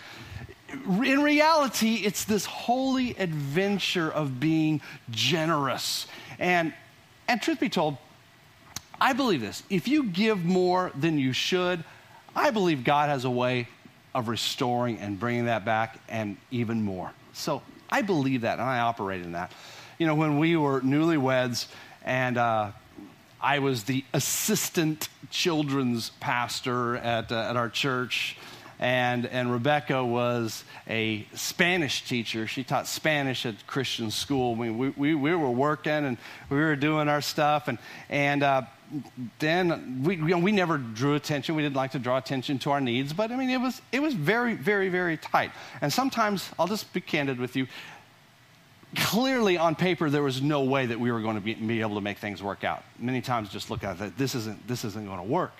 [0.71, 6.07] In reality, it's this holy adventure of being generous.
[6.39, 6.73] And,
[7.27, 7.97] and truth be told,
[8.99, 9.63] I believe this.
[9.69, 11.83] If you give more than you should,
[12.35, 13.67] I believe God has a way
[14.13, 17.11] of restoring and bringing that back and even more.
[17.33, 19.51] So I believe that and I operate in that.
[19.97, 21.67] You know, when we were newlyweds
[22.03, 22.71] and uh,
[23.41, 28.37] I was the assistant children's pastor at, uh, at our church,
[28.83, 32.47] and, and Rebecca was a Spanish teacher.
[32.47, 34.55] She taught Spanish at Christian school.
[34.55, 36.17] We, we, we were working and
[36.49, 37.77] we were doing our stuff, and,
[38.09, 38.63] and uh,
[39.39, 41.55] then we, you know, we never drew attention.
[41.55, 44.01] We didn't like to draw attention to our needs, but I mean, it was, it
[44.01, 45.51] was very, very, very tight.
[45.79, 47.67] And sometimes, I'll just be candid with you,
[48.97, 51.95] clearly on paper, there was no way that we were going to be, be able
[51.95, 52.83] to make things work out.
[52.99, 55.53] Many times, just look at it, this isn't, this isn't going to work.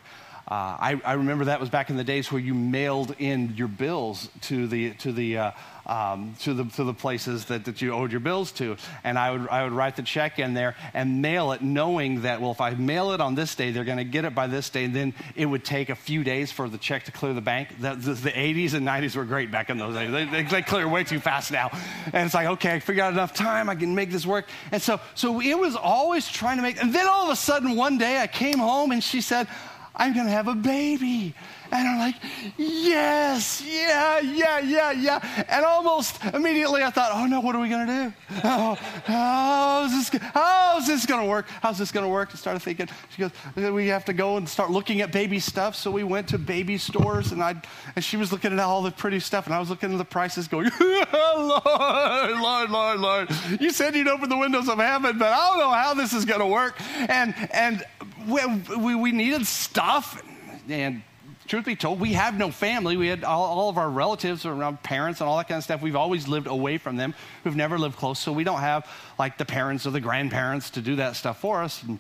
[0.46, 3.70] Uh, I, I, remember that was back in the days where you mailed in your
[3.70, 5.52] bills to the, to the, uh,
[5.86, 8.76] um, to, the, to the places that, that you owed your bills to.
[9.06, 12.42] And I would, I would write the check in there and mail it, knowing that,
[12.42, 14.70] well, if I mail it on this day, they're going to get it by this
[14.70, 14.84] day.
[14.84, 17.70] And then it would take a few days for the check to clear the bank.
[17.80, 20.12] The, the, the 80s and 90s were great back in those days.
[20.12, 21.70] They, they, they clear way too fast now.
[22.12, 23.70] And it's like, okay, I figured out enough time.
[23.70, 24.50] I can make this work.
[24.74, 27.78] And so, so it was always trying to make, and then all of a sudden,
[27.78, 29.48] one day I came home and she said,
[29.96, 31.34] I'm going to have a baby.
[31.74, 32.16] And I'm like,
[32.56, 35.46] yes, yeah, yeah, yeah, yeah.
[35.50, 38.14] And almost immediately I thought, oh no, what are we going to do?
[38.44, 41.48] Oh, how's this, how's this going to work?
[41.64, 42.30] How's this going to work?
[42.32, 45.76] I started thinking, she goes, we have to go and start looking at baby stuff.
[45.76, 47.60] So we went to baby stores and I,
[47.96, 50.06] and she was looking at all the pretty stuff and I was looking at the
[50.06, 53.30] prices going, Lord, Lord, Lord, Lord.
[53.60, 56.24] You said you'd open the windows of heaven, but I don't know how this is
[56.24, 56.80] going to work.
[57.10, 57.84] And, and
[58.28, 58.42] we,
[58.78, 60.22] we, we needed stuff
[60.70, 61.02] and
[61.48, 62.98] truth be told, we have no family.
[62.98, 65.82] We had all, all of our relatives around parents and all that kind of stuff.
[65.82, 67.14] We've always lived away from them.
[67.44, 68.20] We've never lived close.
[68.20, 71.64] So we don't have like the parents or the grandparents to do that stuff for
[71.64, 71.84] us.
[71.84, 72.00] And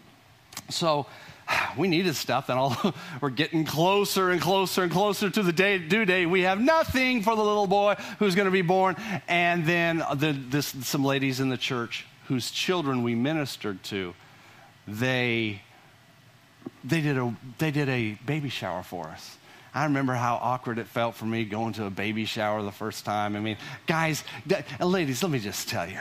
[0.69, 1.07] so
[1.77, 2.75] we needed stuff, and all
[3.21, 6.25] we're getting closer and closer and closer to the day due date.
[6.25, 8.95] We have nothing for the little boy who's going to be born,
[9.27, 14.13] and then the, this, some ladies in the church whose children we ministered to,
[14.88, 15.62] they
[16.84, 19.38] they did a they did a baby shower for us.
[19.73, 23.06] I remember how awkward it felt for me going to a baby shower the first
[23.06, 23.36] time.
[23.36, 24.23] I mean, guys,
[24.80, 25.99] ladies, let me just tell you.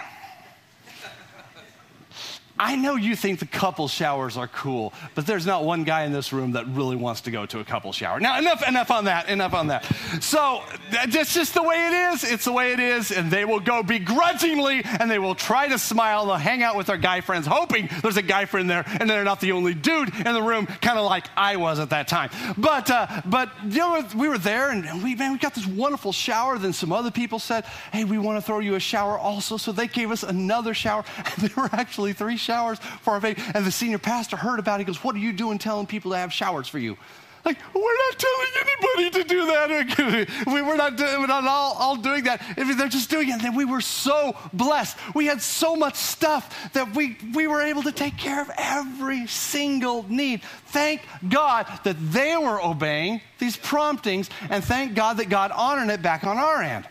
[2.63, 6.13] I know you think the couple showers are cool, but there's not one guy in
[6.13, 8.21] this room that really wants to go to a couple shower.
[8.21, 9.85] Now, enough, enough on that, enough on that.
[10.21, 12.23] So that's just the way it is.
[12.23, 15.77] It's the way it is, and they will go begrudgingly, and they will try to
[15.77, 16.25] smile.
[16.25, 19.25] They'll hang out with their guy friends, hoping there's a guy friend there, and they're
[19.25, 22.31] not the only dude in the room, kind of like I was at that time.
[22.57, 26.13] But, uh, but you know, we were there, and we man, we got this wonderful
[26.13, 26.59] shower.
[26.59, 29.73] Then some other people said, "Hey, we want to throw you a shower also." So
[29.73, 33.43] they gave us another shower, and there were actually three showers showers for our baby.
[33.55, 34.83] And the senior pastor heard about it.
[34.83, 36.97] He goes, What are you doing telling people to have showers for you?
[37.45, 40.45] Like, we're not telling anybody to do that.
[40.47, 42.41] we were not, we're not all, all doing that.
[42.57, 43.33] They're just doing it.
[43.33, 44.97] And then we were so blessed.
[45.13, 49.27] We had so much stuff that we, we were able to take care of every
[49.27, 50.43] single need.
[50.67, 56.01] Thank God that they were obeying these promptings, and thank God that God honored it
[56.01, 56.87] back on our end.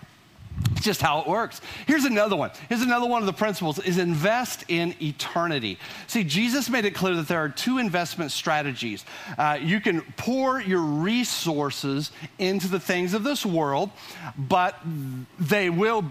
[0.82, 1.62] It's just how it works.
[1.86, 2.50] Here's another one.
[2.68, 5.78] Here's another one of the principles is invest in eternity.
[6.08, 9.06] See, Jesus made it clear that there are two investment strategies.
[9.38, 13.92] Uh, you can pour your resources into the things of this world,
[14.36, 14.76] but
[15.40, 16.04] they will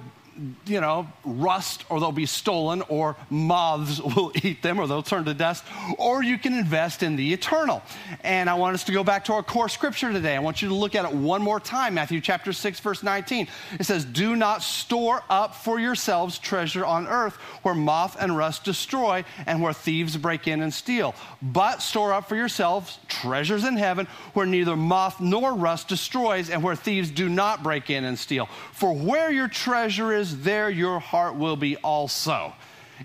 [0.67, 5.25] you know, rust or they'll be stolen or moths will eat them or they'll turn
[5.25, 5.65] to dust.
[5.99, 7.83] Or you can invest in the eternal.
[8.25, 10.37] And I want us to go back to our core scripture today.
[10.37, 13.49] I want you to look at it one more time Matthew chapter 6, verse 19.
[13.79, 18.65] It says, Do not store up for yourselves treasure on earth where moth and rust
[18.65, 21.15] destroy and where thieves break in and steal.
[21.43, 26.63] But store up for yourselves treasures in heaven where neither moth nor rust destroys and
[26.63, 28.47] where thieves do not break in and steal.
[28.73, 32.53] For where your treasure is, there your heart will be also.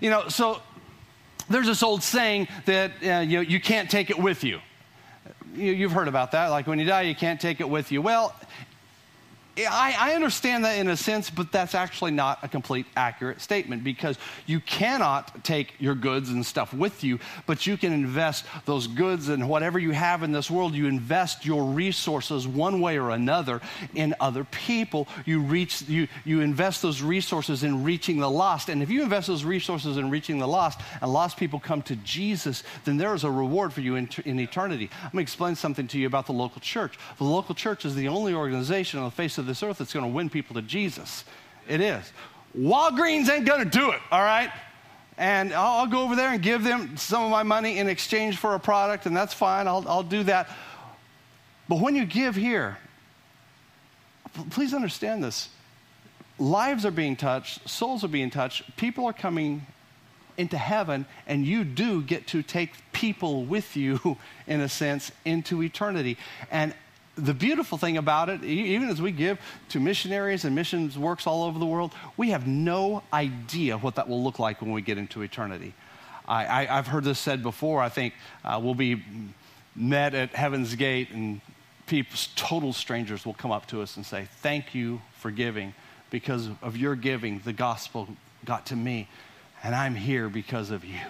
[0.00, 0.60] You know, so
[1.48, 4.60] there's this old saying that uh, you, know, you can't take it with you.
[5.54, 5.72] you.
[5.72, 6.48] You've heard about that.
[6.48, 8.02] Like when you die, you can't take it with you.
[8.02, 8.34] Well,
[9.58, 13.84] I, I, understand that in a sense, but that's actually not a complete accurate statement
[13.84, 18.86] because you cannot take your goods and stuff with you, but you can invest those
[18.86, 23.10] goods and whatever you have in this world, you invest your resources one way or
[23.10, 23.62] another
[23.94, 25.08] in other people.
[25.24, 28.68] You reach you you invest those resources in reaching the lost.
[28.68, 31.96] And if you invest those resources in reaching the lost and lost people come to
[31.96, 34.90] Jesus, then there is a reward for you in, in eternity.
[35.02, 36.98] I'm to explain something to you about the local church.
[37.16, 40.04] The local church is the only organization on the face of this earth that's going
[40.04, 41.24] to win people to Jesus.
[41.68, 42.12] It is.
[42.58, 44.50] Walgreens ain't going to do it, all right?
[45.18, 48.36] And I'll, I'll, go over there and give them some of my money in exchange
[48.36, 49.66] for a product, and that's fine.
[49.66, 50.48] I'll, I'll do that.
[51.68, 52.78] But when you give here,
[54.50, 55.48] please understand this
[56.38, 59.66] lives are being touched, souls are being touched, people are coming
[60.36, 65.62] into heaven, and you do get to take people with you, in a sense, into
[65.62, 66.18] eternity.
[66.50, 66.74] And
[67.16, 69.38] the beautiful thing about it, even as we give
[69.70, 74.08] to missionaries and missions works all over the world, we have no idea what that
[74.08, 75.74] will look like when we get into eternity.
[76.28, 77.80] I, have heard this said before.
[77.80, 78.12] I think
[78.44, 79.02] uh, we'll be
[79.76, 81.40] met at heaven's gate, and
[81.86, 85.72] people, total strangers will come up to us and say, Thank you for giving.
[86.10, 88.08] Because of your giving, the gospel
[88.44, 89.08] got to me,
[89.62, 91.00] and I'm here because of you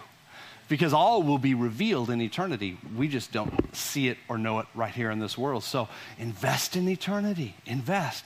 [0.68, 2.78] because all will be revealed in eternity.
[2.96, 5.64] We just don't see it or know it right here in this world.
[5.64, 7.54] So invest in eternity.
[7.66, 8.24] Invest.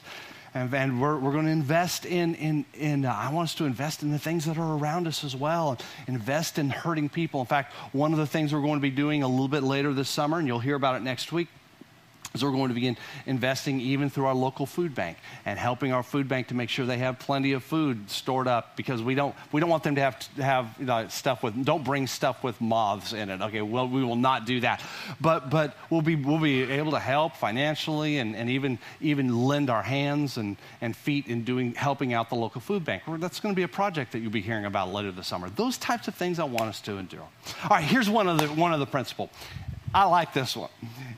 [0.55, 3.67] And, and we're, we're going to invest in, in, in uh, I want us to
[3.67, 5.79] invest in the things that are around us as well.
[6.09, 7.41] Invest in hurting people.
[7.41, 9.93] In fact, one of the things we're going to be doing a little bit later
[9.93, 11.49] this summer, and you'll hear about it next week,
[12.37, 16.03] so we're going to begin investing even through our local food bank and helping our
[16.03, 19.35] food bank to make sure they have plenty of food stored up because we don't
[19.51, 22.45] we don't want them to have to have you know, stuff with don't bring stuff
[22.45, 23.41] with moths in it.
[23.41, 24.83] Okay, well we will not do that,
[25.21, 29.69] but but we'll be we'll be able to help financially and, and even even lend
[29.69, 33.03] our hands and, and feet in doing helping out the local food bank.
[33.19, 35.51] That's going to be a project that you'll be hearing about later this summer.
[35.51, 37.21] Those types of things I want us to endure.
[37.65, 39.31] All right, here's one of the one of the principles.
[39.95, 40.71] I like this one.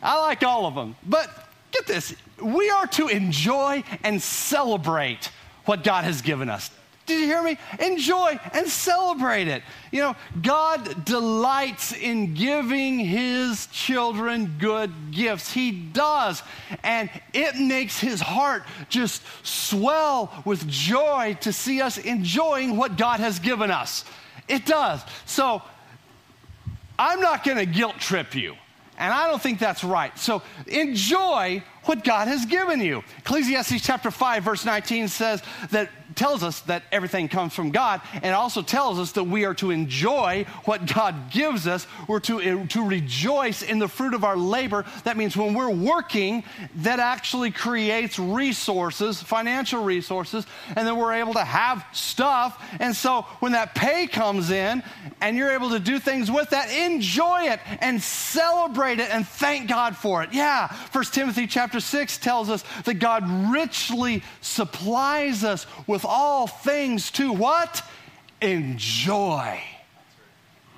[0.03, 0.97] I like all of them.
[1.07, 1.31] But
[1.73, 5.31] get this we are to enjoy and celebrate
[5.65, 6.71] what God has given us.
[7.05, 7.59] Did you hear me?
[7.81, 9.63] Enjoy and celebrate it.
[9.91, 15.53] You know, God delights in giving his children good gifts.
[15.53, 16.43] He does.
[16.85, 23.19] And it makes his heart just swell with joy to see us enjoying what God
[23.19, 24.05] has given us.
[24.49, 25.03] It does.
[25.27, 25.63] So,
[26.99, 28.55] I'm not going to guilt trip you.
[28.99, 30.17] And I don't think that's right.
[30.19, 33.03] So enjoy what God has given you.
[33.19, 38.35] Ecclesiastes chapter 5 verse 19 says that tells us that everything comes from God and
[38.35, 41.87] also tells us that we are to enjoy what God gives us.
[42.09, 44.85] We're to, eh, to rejoice in the fruit of our labor.
[45.05, 46.45] That means when we're working,
[46.77, 52.63] that actually creates resources, financial resources, and then we're able to have stuff.
[52.81, 54.83] And so when that pay comes in
[55.21, 59.69] and you're able to do things with that, enjoy it and celebrate it and thank
[59.69, 60.31] God for it.
[60.33, 67.11] Yeah, First Timothy chapter 6 tells us that God richly supplies us with all things
[67.13, 67.83] to what?
[68.41, 69.63] Enjoy.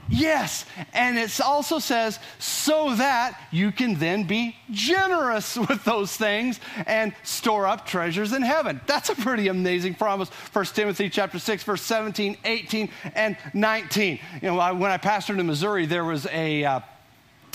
[0.08, 6.60] Yes, and it also says so that you can then be generous with those things
[6.86, 8.80] and store up treasures in heaven.
[8.86, 10.28] That's a pretty amazing promise.
[10.28, 14.18] 1 Timothy chapter 6 verse 17, 18 and 19.
[14.42, 16.80] You know, when I pastored in Missouri, there was a uh,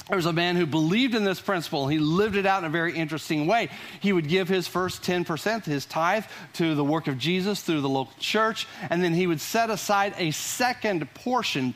[0.09, 1.87] there was a man who believed in this principle.
[1.87, 3.69] He lived it out in a very interesting way.
[3.99, 7.89] He would give his first 10%, his tithe, to the work of Jesus through the
[7.89, 11.75] local church, and then he would set aside a second portion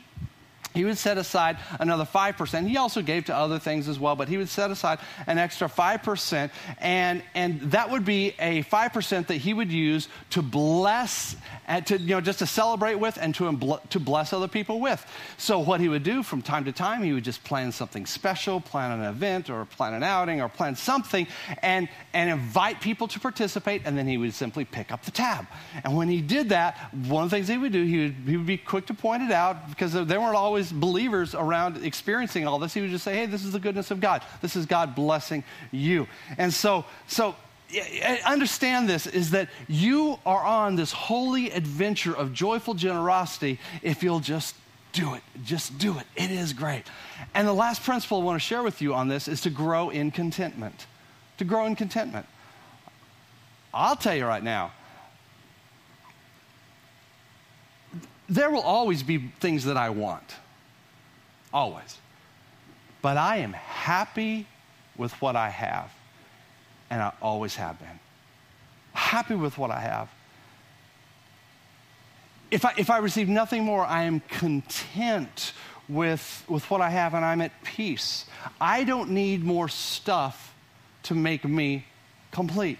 [0.74, 2.66] he would set aside another 5%.
[2.66, 5.68] He also gave to other things as well, but he would set aside an extra
[5.68, 11.86] 5%, and, and that would be a 5% that he would use to bless, and
[11.86, 15.04] to, you know, just to celebrate with and to, to bless other people with.
[15.36, 18.60] So what he would do from time to time, he would just plan something special,
[18.60, 21.26] plan an event or plan an outing or plan something,
[21.62, 25.46] and, and invite people to participate, and then he would simply pick up the tab.
[25.84, 28.36] And when he did that, one of the things he would do, he would, he
[28.36, 32.58] would be quick to point it out because they weren't always believers around experiencing all
[32.58, 34.22] this, he would just say, hey, this is the goodness of God.
[34.42, 36.06] This is God blessing you.
[36.38, 37.34] And so, so
[38.24, 44.20] understand this is that you are on this holy adventure of joyful generosity if you'll
[44.20, 44.54] just
[44.92, 45.22] do it.
[45.44, 46.06] Just do it.
[46.16, 46.84] It is great.
[47.34, 49.90] And the last principle I want to share with you on this is to grow
[49.90, 50.86] in contentment.
[51.38, 52.26] To grow in contentment.
[53.72, 54.72] I'll tell you right now,
[58.28, 60.36] there will always be things that I want
[61.54, 61.98] always.
[63.00, 64.46] But I am happy
[64.96, 65.90] with what I have,
[66.90, 68.00] and I always have been.
[68.92, 70.10] Happy with what I have.
[72.50, 75.52] If I, if I receive nothing more, I am content
[75.88, 78.26] with, with what I have and I'm at peace.
[78.60, 80.54] I don't need more stuff
[81.04, 81.86] to make me
[82.30, 82.78] complete.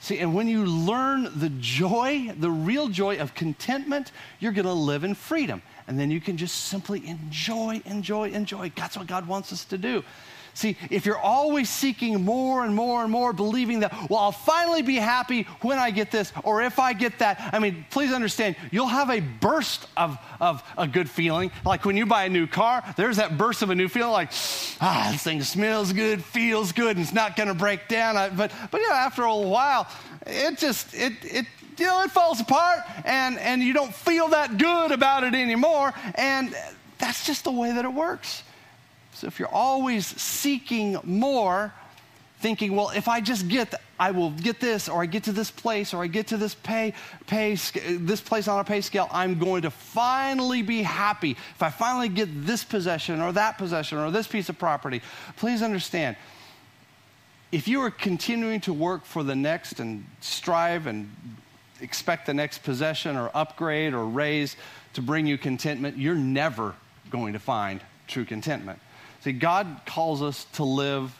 [0.00, 4.72] See, and when you learn the joy, the real joy of contentment, you're going to
[4.72, 8.70] live in freedom and then you can just simply enjoy, enjoy, enjoy.
[8.76, 10.04] That's what God wants us to do.
[10.52, 14.82] See, if you're always seeking more and more and more, believing that, well, I'll finally
[14.82, 18.56] be happy when I get this or if I get that, I mean, please understand,
[18.70, 21.52] you'll have a burst of, of a good feeling.
[21.64, 24.32] Like when you buy a new car, there's that burst of a new feeling like,
[24.80, 28.14] ah, this thing smells good, feels good, and it's not going to break down.
[28.36, 29.86] But, but you know, after a while,
[30.26, 31.46] it just, it, it
[31.78, 35.92] you know, it falls apart and, and you don't feel that good about it anymore.
[36.14, 36.54] And
[36.98, 38.42] that's just the way that it works.
[39.14, 41.72] So if you're always seeking more,
[42.40, 45.50] thinking, well, if I just get, I will get this, or I get to this
[45.50, 46.94] place, or I get to this pay,
[47.26, 51.32] pay, this place on a pay scale, I'm going to finally be happy.
[51.32, 55.02] If I finally get this possession, or that possession, or this piece of property,
[55.36, 56.16] please understand.
[57.50, 61.10] If you are continuing to work for the next and strive and
[61.80, 64.56] expect the next possession or upgrade or raise
[64.94, 66.74] to bring you contentment, you're never
[67.10, 68.78] going to find true contentment.
[69.20, 71.16] See, God calls us to live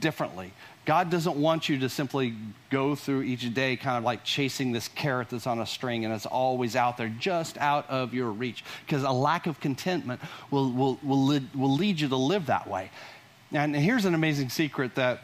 [0.00, 0.52] differently.
[0.84, 2.34] God doesn't want you to simply
[2.70, 6.14] go through each day kind of like chasing this carrot that's on a string and
[6.14, 8.64] it's always out there, just out of your reach.
[8.86, 10.20] Because a lack of contentment
[10.50, 12.90] will, will, will, lead, will lead you to live that way.
[13.52, 15.22] And here's an amazing secret that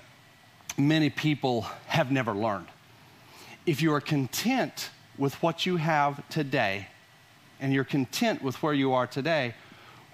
[0.76, 2.66] many people have never learned
[3.66, 6.88] if you are content with what you have today
[7.60, 9.54] and you're content with where you are today,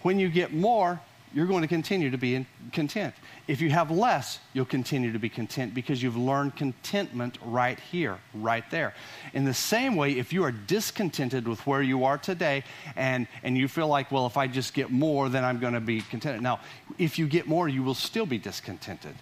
[0.03, 1.01] when you get more,
[1.33, 3.15] you're going to continue to be content.
[3.47, 8.19] If you have less, you'll continue to be content because you've learned contentment right here,
[8.35, 8.95] right there.
[9.33, 12.65] In the same way, if you are discontented with where you are today
[12.97, 15.81] and, and you feel like, well, if I just get more, then I'm going to
[15.81, 16.43] be contented.
[16.43, 16.61] Now,
[16.99, 19.15] if you get more, you will still be discontented.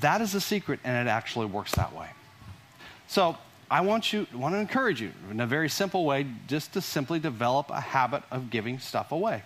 [0.00, 2.08] That is the secret, and it actually works that way.
[3.06, 3.36] So,
[3.70, 7.20] I want you, want to encourage you in a very simple way, just to simply
[7.20, 9.42] develop a habit of giving stuff away.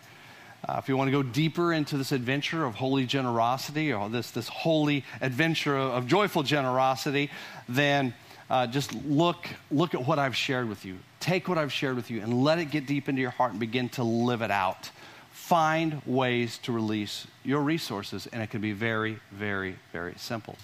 [0.67, 4.31] Uh, if you want to go deeper into this adventure of holy generosity or this,
[4.31, 7.31] this holy adventure of, of joyful generosity,
[7.69, 8.15] then
[8.49, 10.97] uh, just look, look at what I've shared with you.
[11.21, 13.61] Take what I've shared with you and let it get deep into your heart and
[13.61, 14.91] begin to live it out.
[15.33, 20.57] Find ways to release your resources, and it can be very, very, very simple.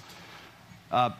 [0.91, 1.11] Uh,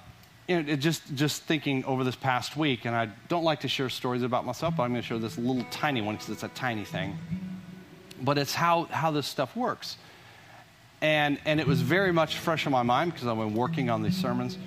[0.51, 3.89] you know, just, just thinking over this past week, and I don't like to share
[3.89, 6.49] stories about myself, but I'm going to share this little tiny one because it's a
[6.49, 7.17] tiny thing.
[8.21, 9.97] But it's how, how this stuff works.
[11.01, 14.03] And, and it was very much fresh in my mind because I've been working on
[14.03, 14.59] these sermons.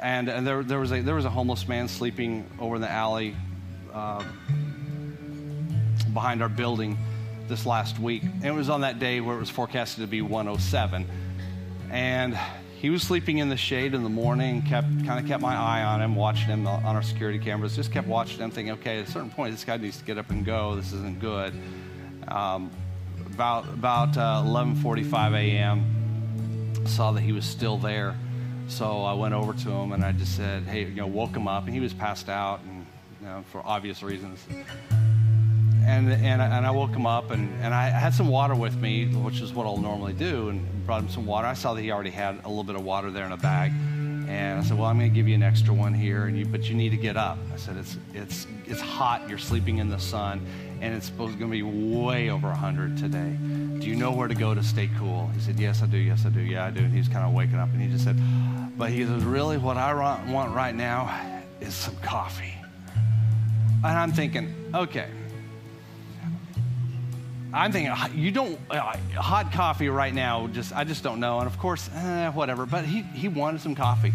[0.00, 2.90] And, and there, there, was a, there was a homeless man sleeping over in the
[2.90, 3.36] alley
[3.92, 4.24] uh,
[6.14, 6.96] behind our building
[7.46, 8.22] this last week.
[8.22, 11.06] And it was on that day where it was forecasted to be 107.
[11.90, 12.38] And
[12.78, 15.82] he was sleeping in the shade in the morning, kept kind of kept my eye
[15.82, 19.08] on him, watching him on our security cameras, just kept watching him, thinking, okay, at
[19.08, 20.76] a certain point, this guy needs to get up and go.
[20.76, 21.52] This isn't good.
[22.28, 22.70] Um,
[23.26, 28.16] about about uh, 11:45 a.m., saw that he was still there,
[28.68, 31.48] so I went over to him and I just said, hey, you know, woke him
[31.48, 32.86] up, and he was passed out, and
[33.20, 34.46] you know, for obvious reasons
[35.88, 39.06] and, and, and I woke him up, and, and I had some water with me,
[39.06, 41.46] which is what I'll normally do, and brought him some water.
[41.46, 43.72] I saw that he already had a little bit of water there in a bag.
[44.28, 46.44] And I said, well, I'm going to give you an extra one here, and you,
[46.44, 47.38] but you need to get up.
[47.54, 49.26] I said, it's, it's, it's hot.
[49.30, 50.46] You're sleeping in the sun,
[50.82, 53.38] and it's supposed to be way over 100 today.
[53.78, 55.30] Do you know where to go to stay cool?
[55.34, 55.96] He said, yes, I do.
[55.96, 56.40] Yes, I do.
[56.40, 56.80] Yeah, I do.
[56.80, 58.18] And he's kind of waking up, and he just said,
[58.76, 59.94] but he says, really, what I
[60.30, 62.54] want right now is some coffee.
[63.82, 65.08] And I'm thinking, okay,
[67.52, 70.48] I'm thinking you don't uh, hot coffee right now.
[70.48, 71.38] Just I just don't know.
[71.38, 72.66] And of course, eh, whatever.
[72.66, 74.12] But he he wanted some coffee,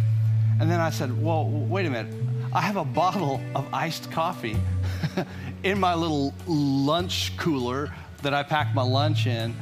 [0.59, 2.13] and then I said, well, wait a minute.
[2.53, 4.55] I have a bottle of iced coffee
[5.63, 9.55] in my little lunch cooler that I pack my lunch in.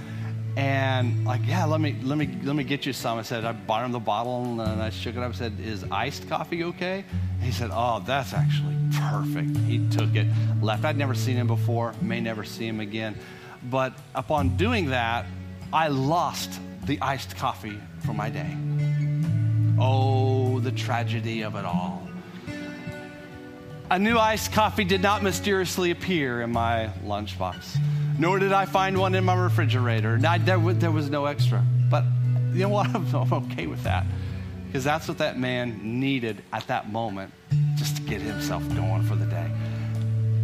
[0.58, 3.18] And like, yeah, let me let me let me get you some.
[3.18, 5.30] I said I bought him the bottle and I shook it up.
[5.30, 7.06] I said, "Is iced coffee okay?"
[7.36, 10.28] And he said, "Oh, that's actually perfect." He took it,
[10.62, 10.84] left.
[10.84, 11.94] I'd never seen him before.
[12.02, 13.16] May never see him again.
[13.70, 15.26] But upon doing that,
[15.72, 18.58] I lost the iced coffee for my day.
[19.80, 22.08] Oh, the tragedy of it all.
[23.90, 27.78] A new iced coffee did not mysteriously appear in my lunchbox,
[28.18, 30.18] nor did I find one in my refrigerator.
[30.18, 31.64] Now, there, there was no extra.
[31.90, 32.06] But
[32.54, 32.88] you know what?
[32.96, 34.06] I'm okay with that
[34.68, 37.34] because that's what that man needed at that moment
[37.76, 39.52] just to get himself going for the day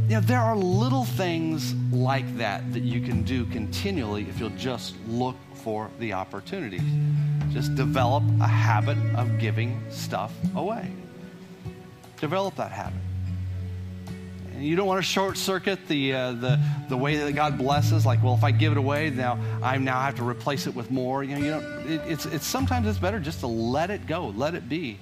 [0.08, 4.50] you know, there are little things like that that you can do continually if you'll
[4.52, 6.82] just look for the opportunities.
[7.50, 10.90] Just develop a habit of giving stuff away.
[12.22, 13.00] Develop that habit.
[14.54, 18.06] And you don't want to short circuit the, uh, the, the way that God blesses,
[18.06, 20.90] like, well, if I give it away, now I now have to replace it with
[20.90, 21.22] more.
[21.26, 24.28] You know, you know it, it's, it's sometimes it's better just to let it go,
[24.38, 25.00] let it be.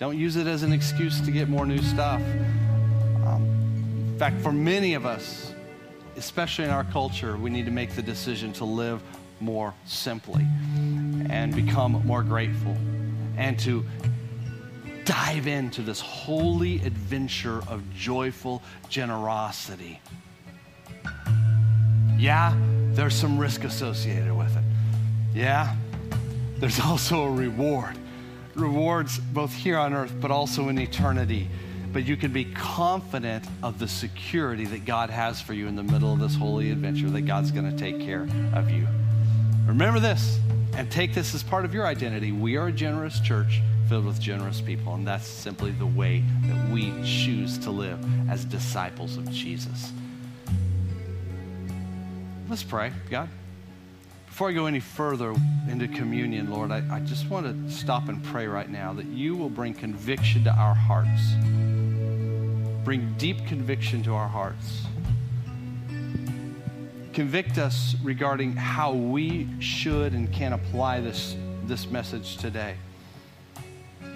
[0.00, 2.20] Don't use it as an excuse to get more new stuff
[4.30, 5.52] fact, for many of us,
[6.16, 9.02] especially in our culture, we need to make the decision to live
[9.40, 10.46] more simply
[11.28, 12.76] and become more grateful
[13.36, 13.84] and to
[15.04, 20.00] dive into this holy adventure of joyful generosity.
[22.16, 22.56] Yeah,
[22.92, 24.62] there's some risk associated with it.
[25.34, 25.74] Yeah,
[26.58, 27.98] there's also a reward.
[28.54, 31.48] Rewards both here on earth, but also in eternity
[31.92, 35.82] but you can be confident of the security that God has for you in the
[35.82, 38.86] middle of this holy adventure, that God's going to take care of you.
[39.66, 40.38] Remember this
[40.74, 42.32] and take this as part of your identity.
[42.32, 46.70] We are a generous church filled with generous people, and that's simply the way that
[46.70, 47.98] we choose to live
[48.30, 49.92] as disciples of Jesus.
[52.48, 53.28] Let's pray, God.
[54.26, 55.34] Before I go any further
[55.68, 59.36] into communion, Lord, I, I just want to stop and pray right now that you
[59.36, 61.34] will bring conviction to our hearts
[62.84, 64.86] bring deep conviction to our hearts.
[67.12, 72.74] Convict us regarding how we should and can apply this, this message today.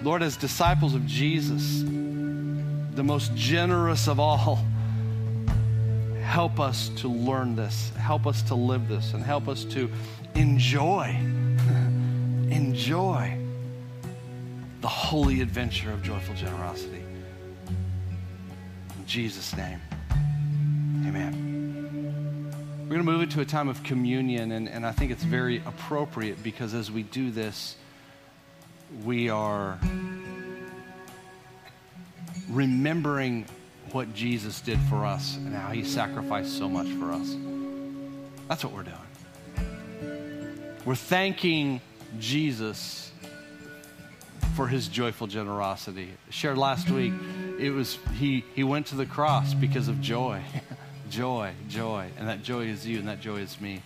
[0.01, 4.65] Lord, as disciples of Jesus, the most generous of all,
[6.21, 9.89] help us to learn this, help us to live this, and help us to
[10.35, 11.05] enjoy,
[12.49, 13.37] enjoy
[14.81, 17.06] the holy adventure of joyful generosity.
[19.07, 19.79] Jesus' name.
[21.07, 22.51] Amen.
[22.83, 25.61] We're going to move into a time of communion, and, and I think it's very
[25.65, 27.77] appropriate because as we do this,
[29.05, 29.79] we are
[32.49, 33.45] remembering
[33.93, 37.35] what Jesus did for us and how he sacrificed so much for us.
[38.49, 38.95] That's what we're doing.
[40.85, 41.79] We're thanking
[42.19, 43.11] Jesus
[44.55, 46.09] for his joyful generosity.
[46.29, 47.13] Shared last week,
[47.57, 50.41] it was he he went to the cross because of joy.
[51.09, 53.81] joy, joy, and that joy is you and that joy is me.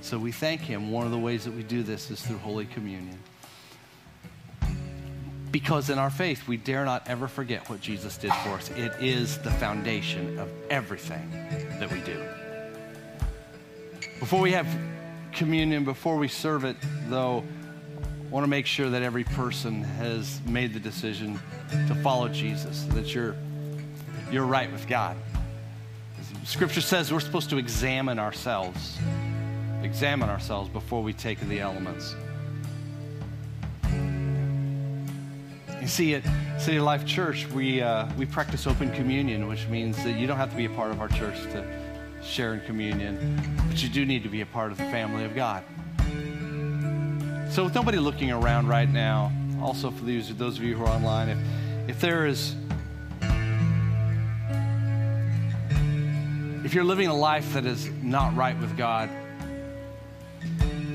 [0.00, 0.90] So we thank him.
[0.92, 3.18] One of the ways that we do this is through Holy Communion.
[5.50, 8.70] Because in our faith, we dare not ever forget what Jesus did for us.
[8.70, 11.30] It is the foundation of everything
[11.80, 12.22] that we do.
[14.20, 14.66] Before we have
[15.32, 16.76] communion, before we serve it,
[17.08, 17.44] though,
[18.28, 22.82] I want to make sure that every person has made the decision to follow Jesus,
[22.90, 23.34] that you're,
[24.30, 25.16] you're right with God.
[26.44, 28.98] Scripture says we're supposed to examine ourselves,
[29.82, 32.14] examine ourselves before we take the elements.
[35.80, 36.22] You see, at
[36.60, 40.50] City Life Church, we, uh, we practice open communion, which means that you don't have
[40.50, 41.64] to be a part of our church to
[42.22, 45.34] share in communion, but you do need to be a part of the family of
[45.34, 45.64] God.
[47.50, 49.32] So, with nobody looking around right now,
[49.62, 51.38] also for those, those of you who are online, if,
[51.88, 52.54] if there is,
[56.64, 59.08] if you're living a life that is not right with God,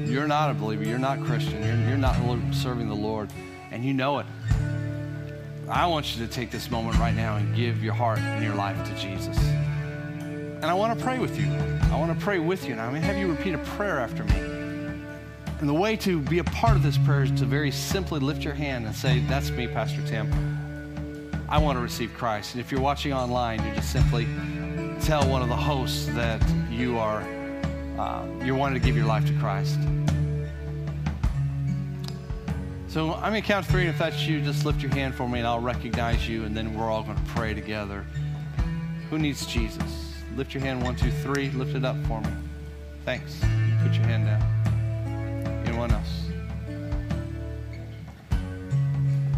[0.05, 2.15] you're not a believer, you're not Christian, you're, you're not
[2.53, 3.31] serving the Lord,
[3.71, 4.27] and you know it.
[5.67, 8.53] I want you to take this moment right now and give your heart and your
[8.53, 9.37] life to Jesus.
[9.39, 11.51] And I want to pray with you.
[11.91, 12.73] I want to pray with you.
[12.73, 14.52] and I'm going to have you repeat a prayer after me.
[15.59, 18.43] And the way to be a part of this prayer is to very simply lift
[18.43, 20.29] your hand and say, That's me, Pastor Tim.
[21.49, 22.53] I want to receive Christ.
[22.53, 24.27] And if you're watching online, you just simply
[25.01, 27.23] tell one of the hosts that you are
[27.97, 29.77] uh, you're wanting to give your life to Christ.
[32.87, 35.27] So I'm going to count three, and if that's you, just lift your hand for
[35.27, 38.05] me, and I'll recognize you, and then we're all going to pray together.
[39.09, 40.13] Who needs Jesus?
[40.35, 41.49] Lift your hand, one, two, three.
[41.51, 42.29] Lift it up for me.
[43.05, 43.39] Thanks.
[43.81, 44.52] Put your hand down.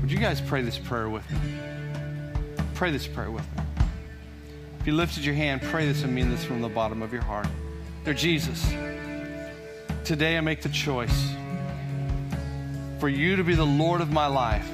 [0.06, 1.39] Would you guys pray this prayer with me?
[2.76, 3.64] Pray this prayer with me.
[4.80, 7.24] If you lifted your hand, pray this and mean this from the bottom of your
[7.24, 7.48] heart.
[8.04, 8.64] Dear Jesus,
[10.04, 11.32] today I make the choice
[13.00, 14.70] for you to be the Lord of my life.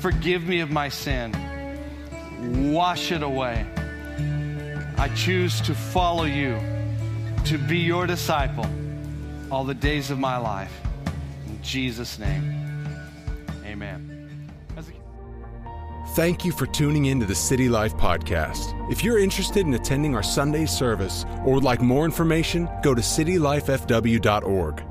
[0.00, 1.32] Forgive me of my sin.
[2.74, 3.66] Wash it away.
[4.98, 6.58] I choose to follow you,
[7.46, 8.66] to be your disciple
[9.50, 10.72] all the days of my life.
[11.46, 12.88] In Jesus' name,
[13.64, 14.10] amen.
[16.14, 18.74] Thank you for tuning in to the City Life Podcast.
[18.90, 23.00] If you're interested in attending our Sunday service or would like more information, go to
[23.00, 24.89] citylifefw.org.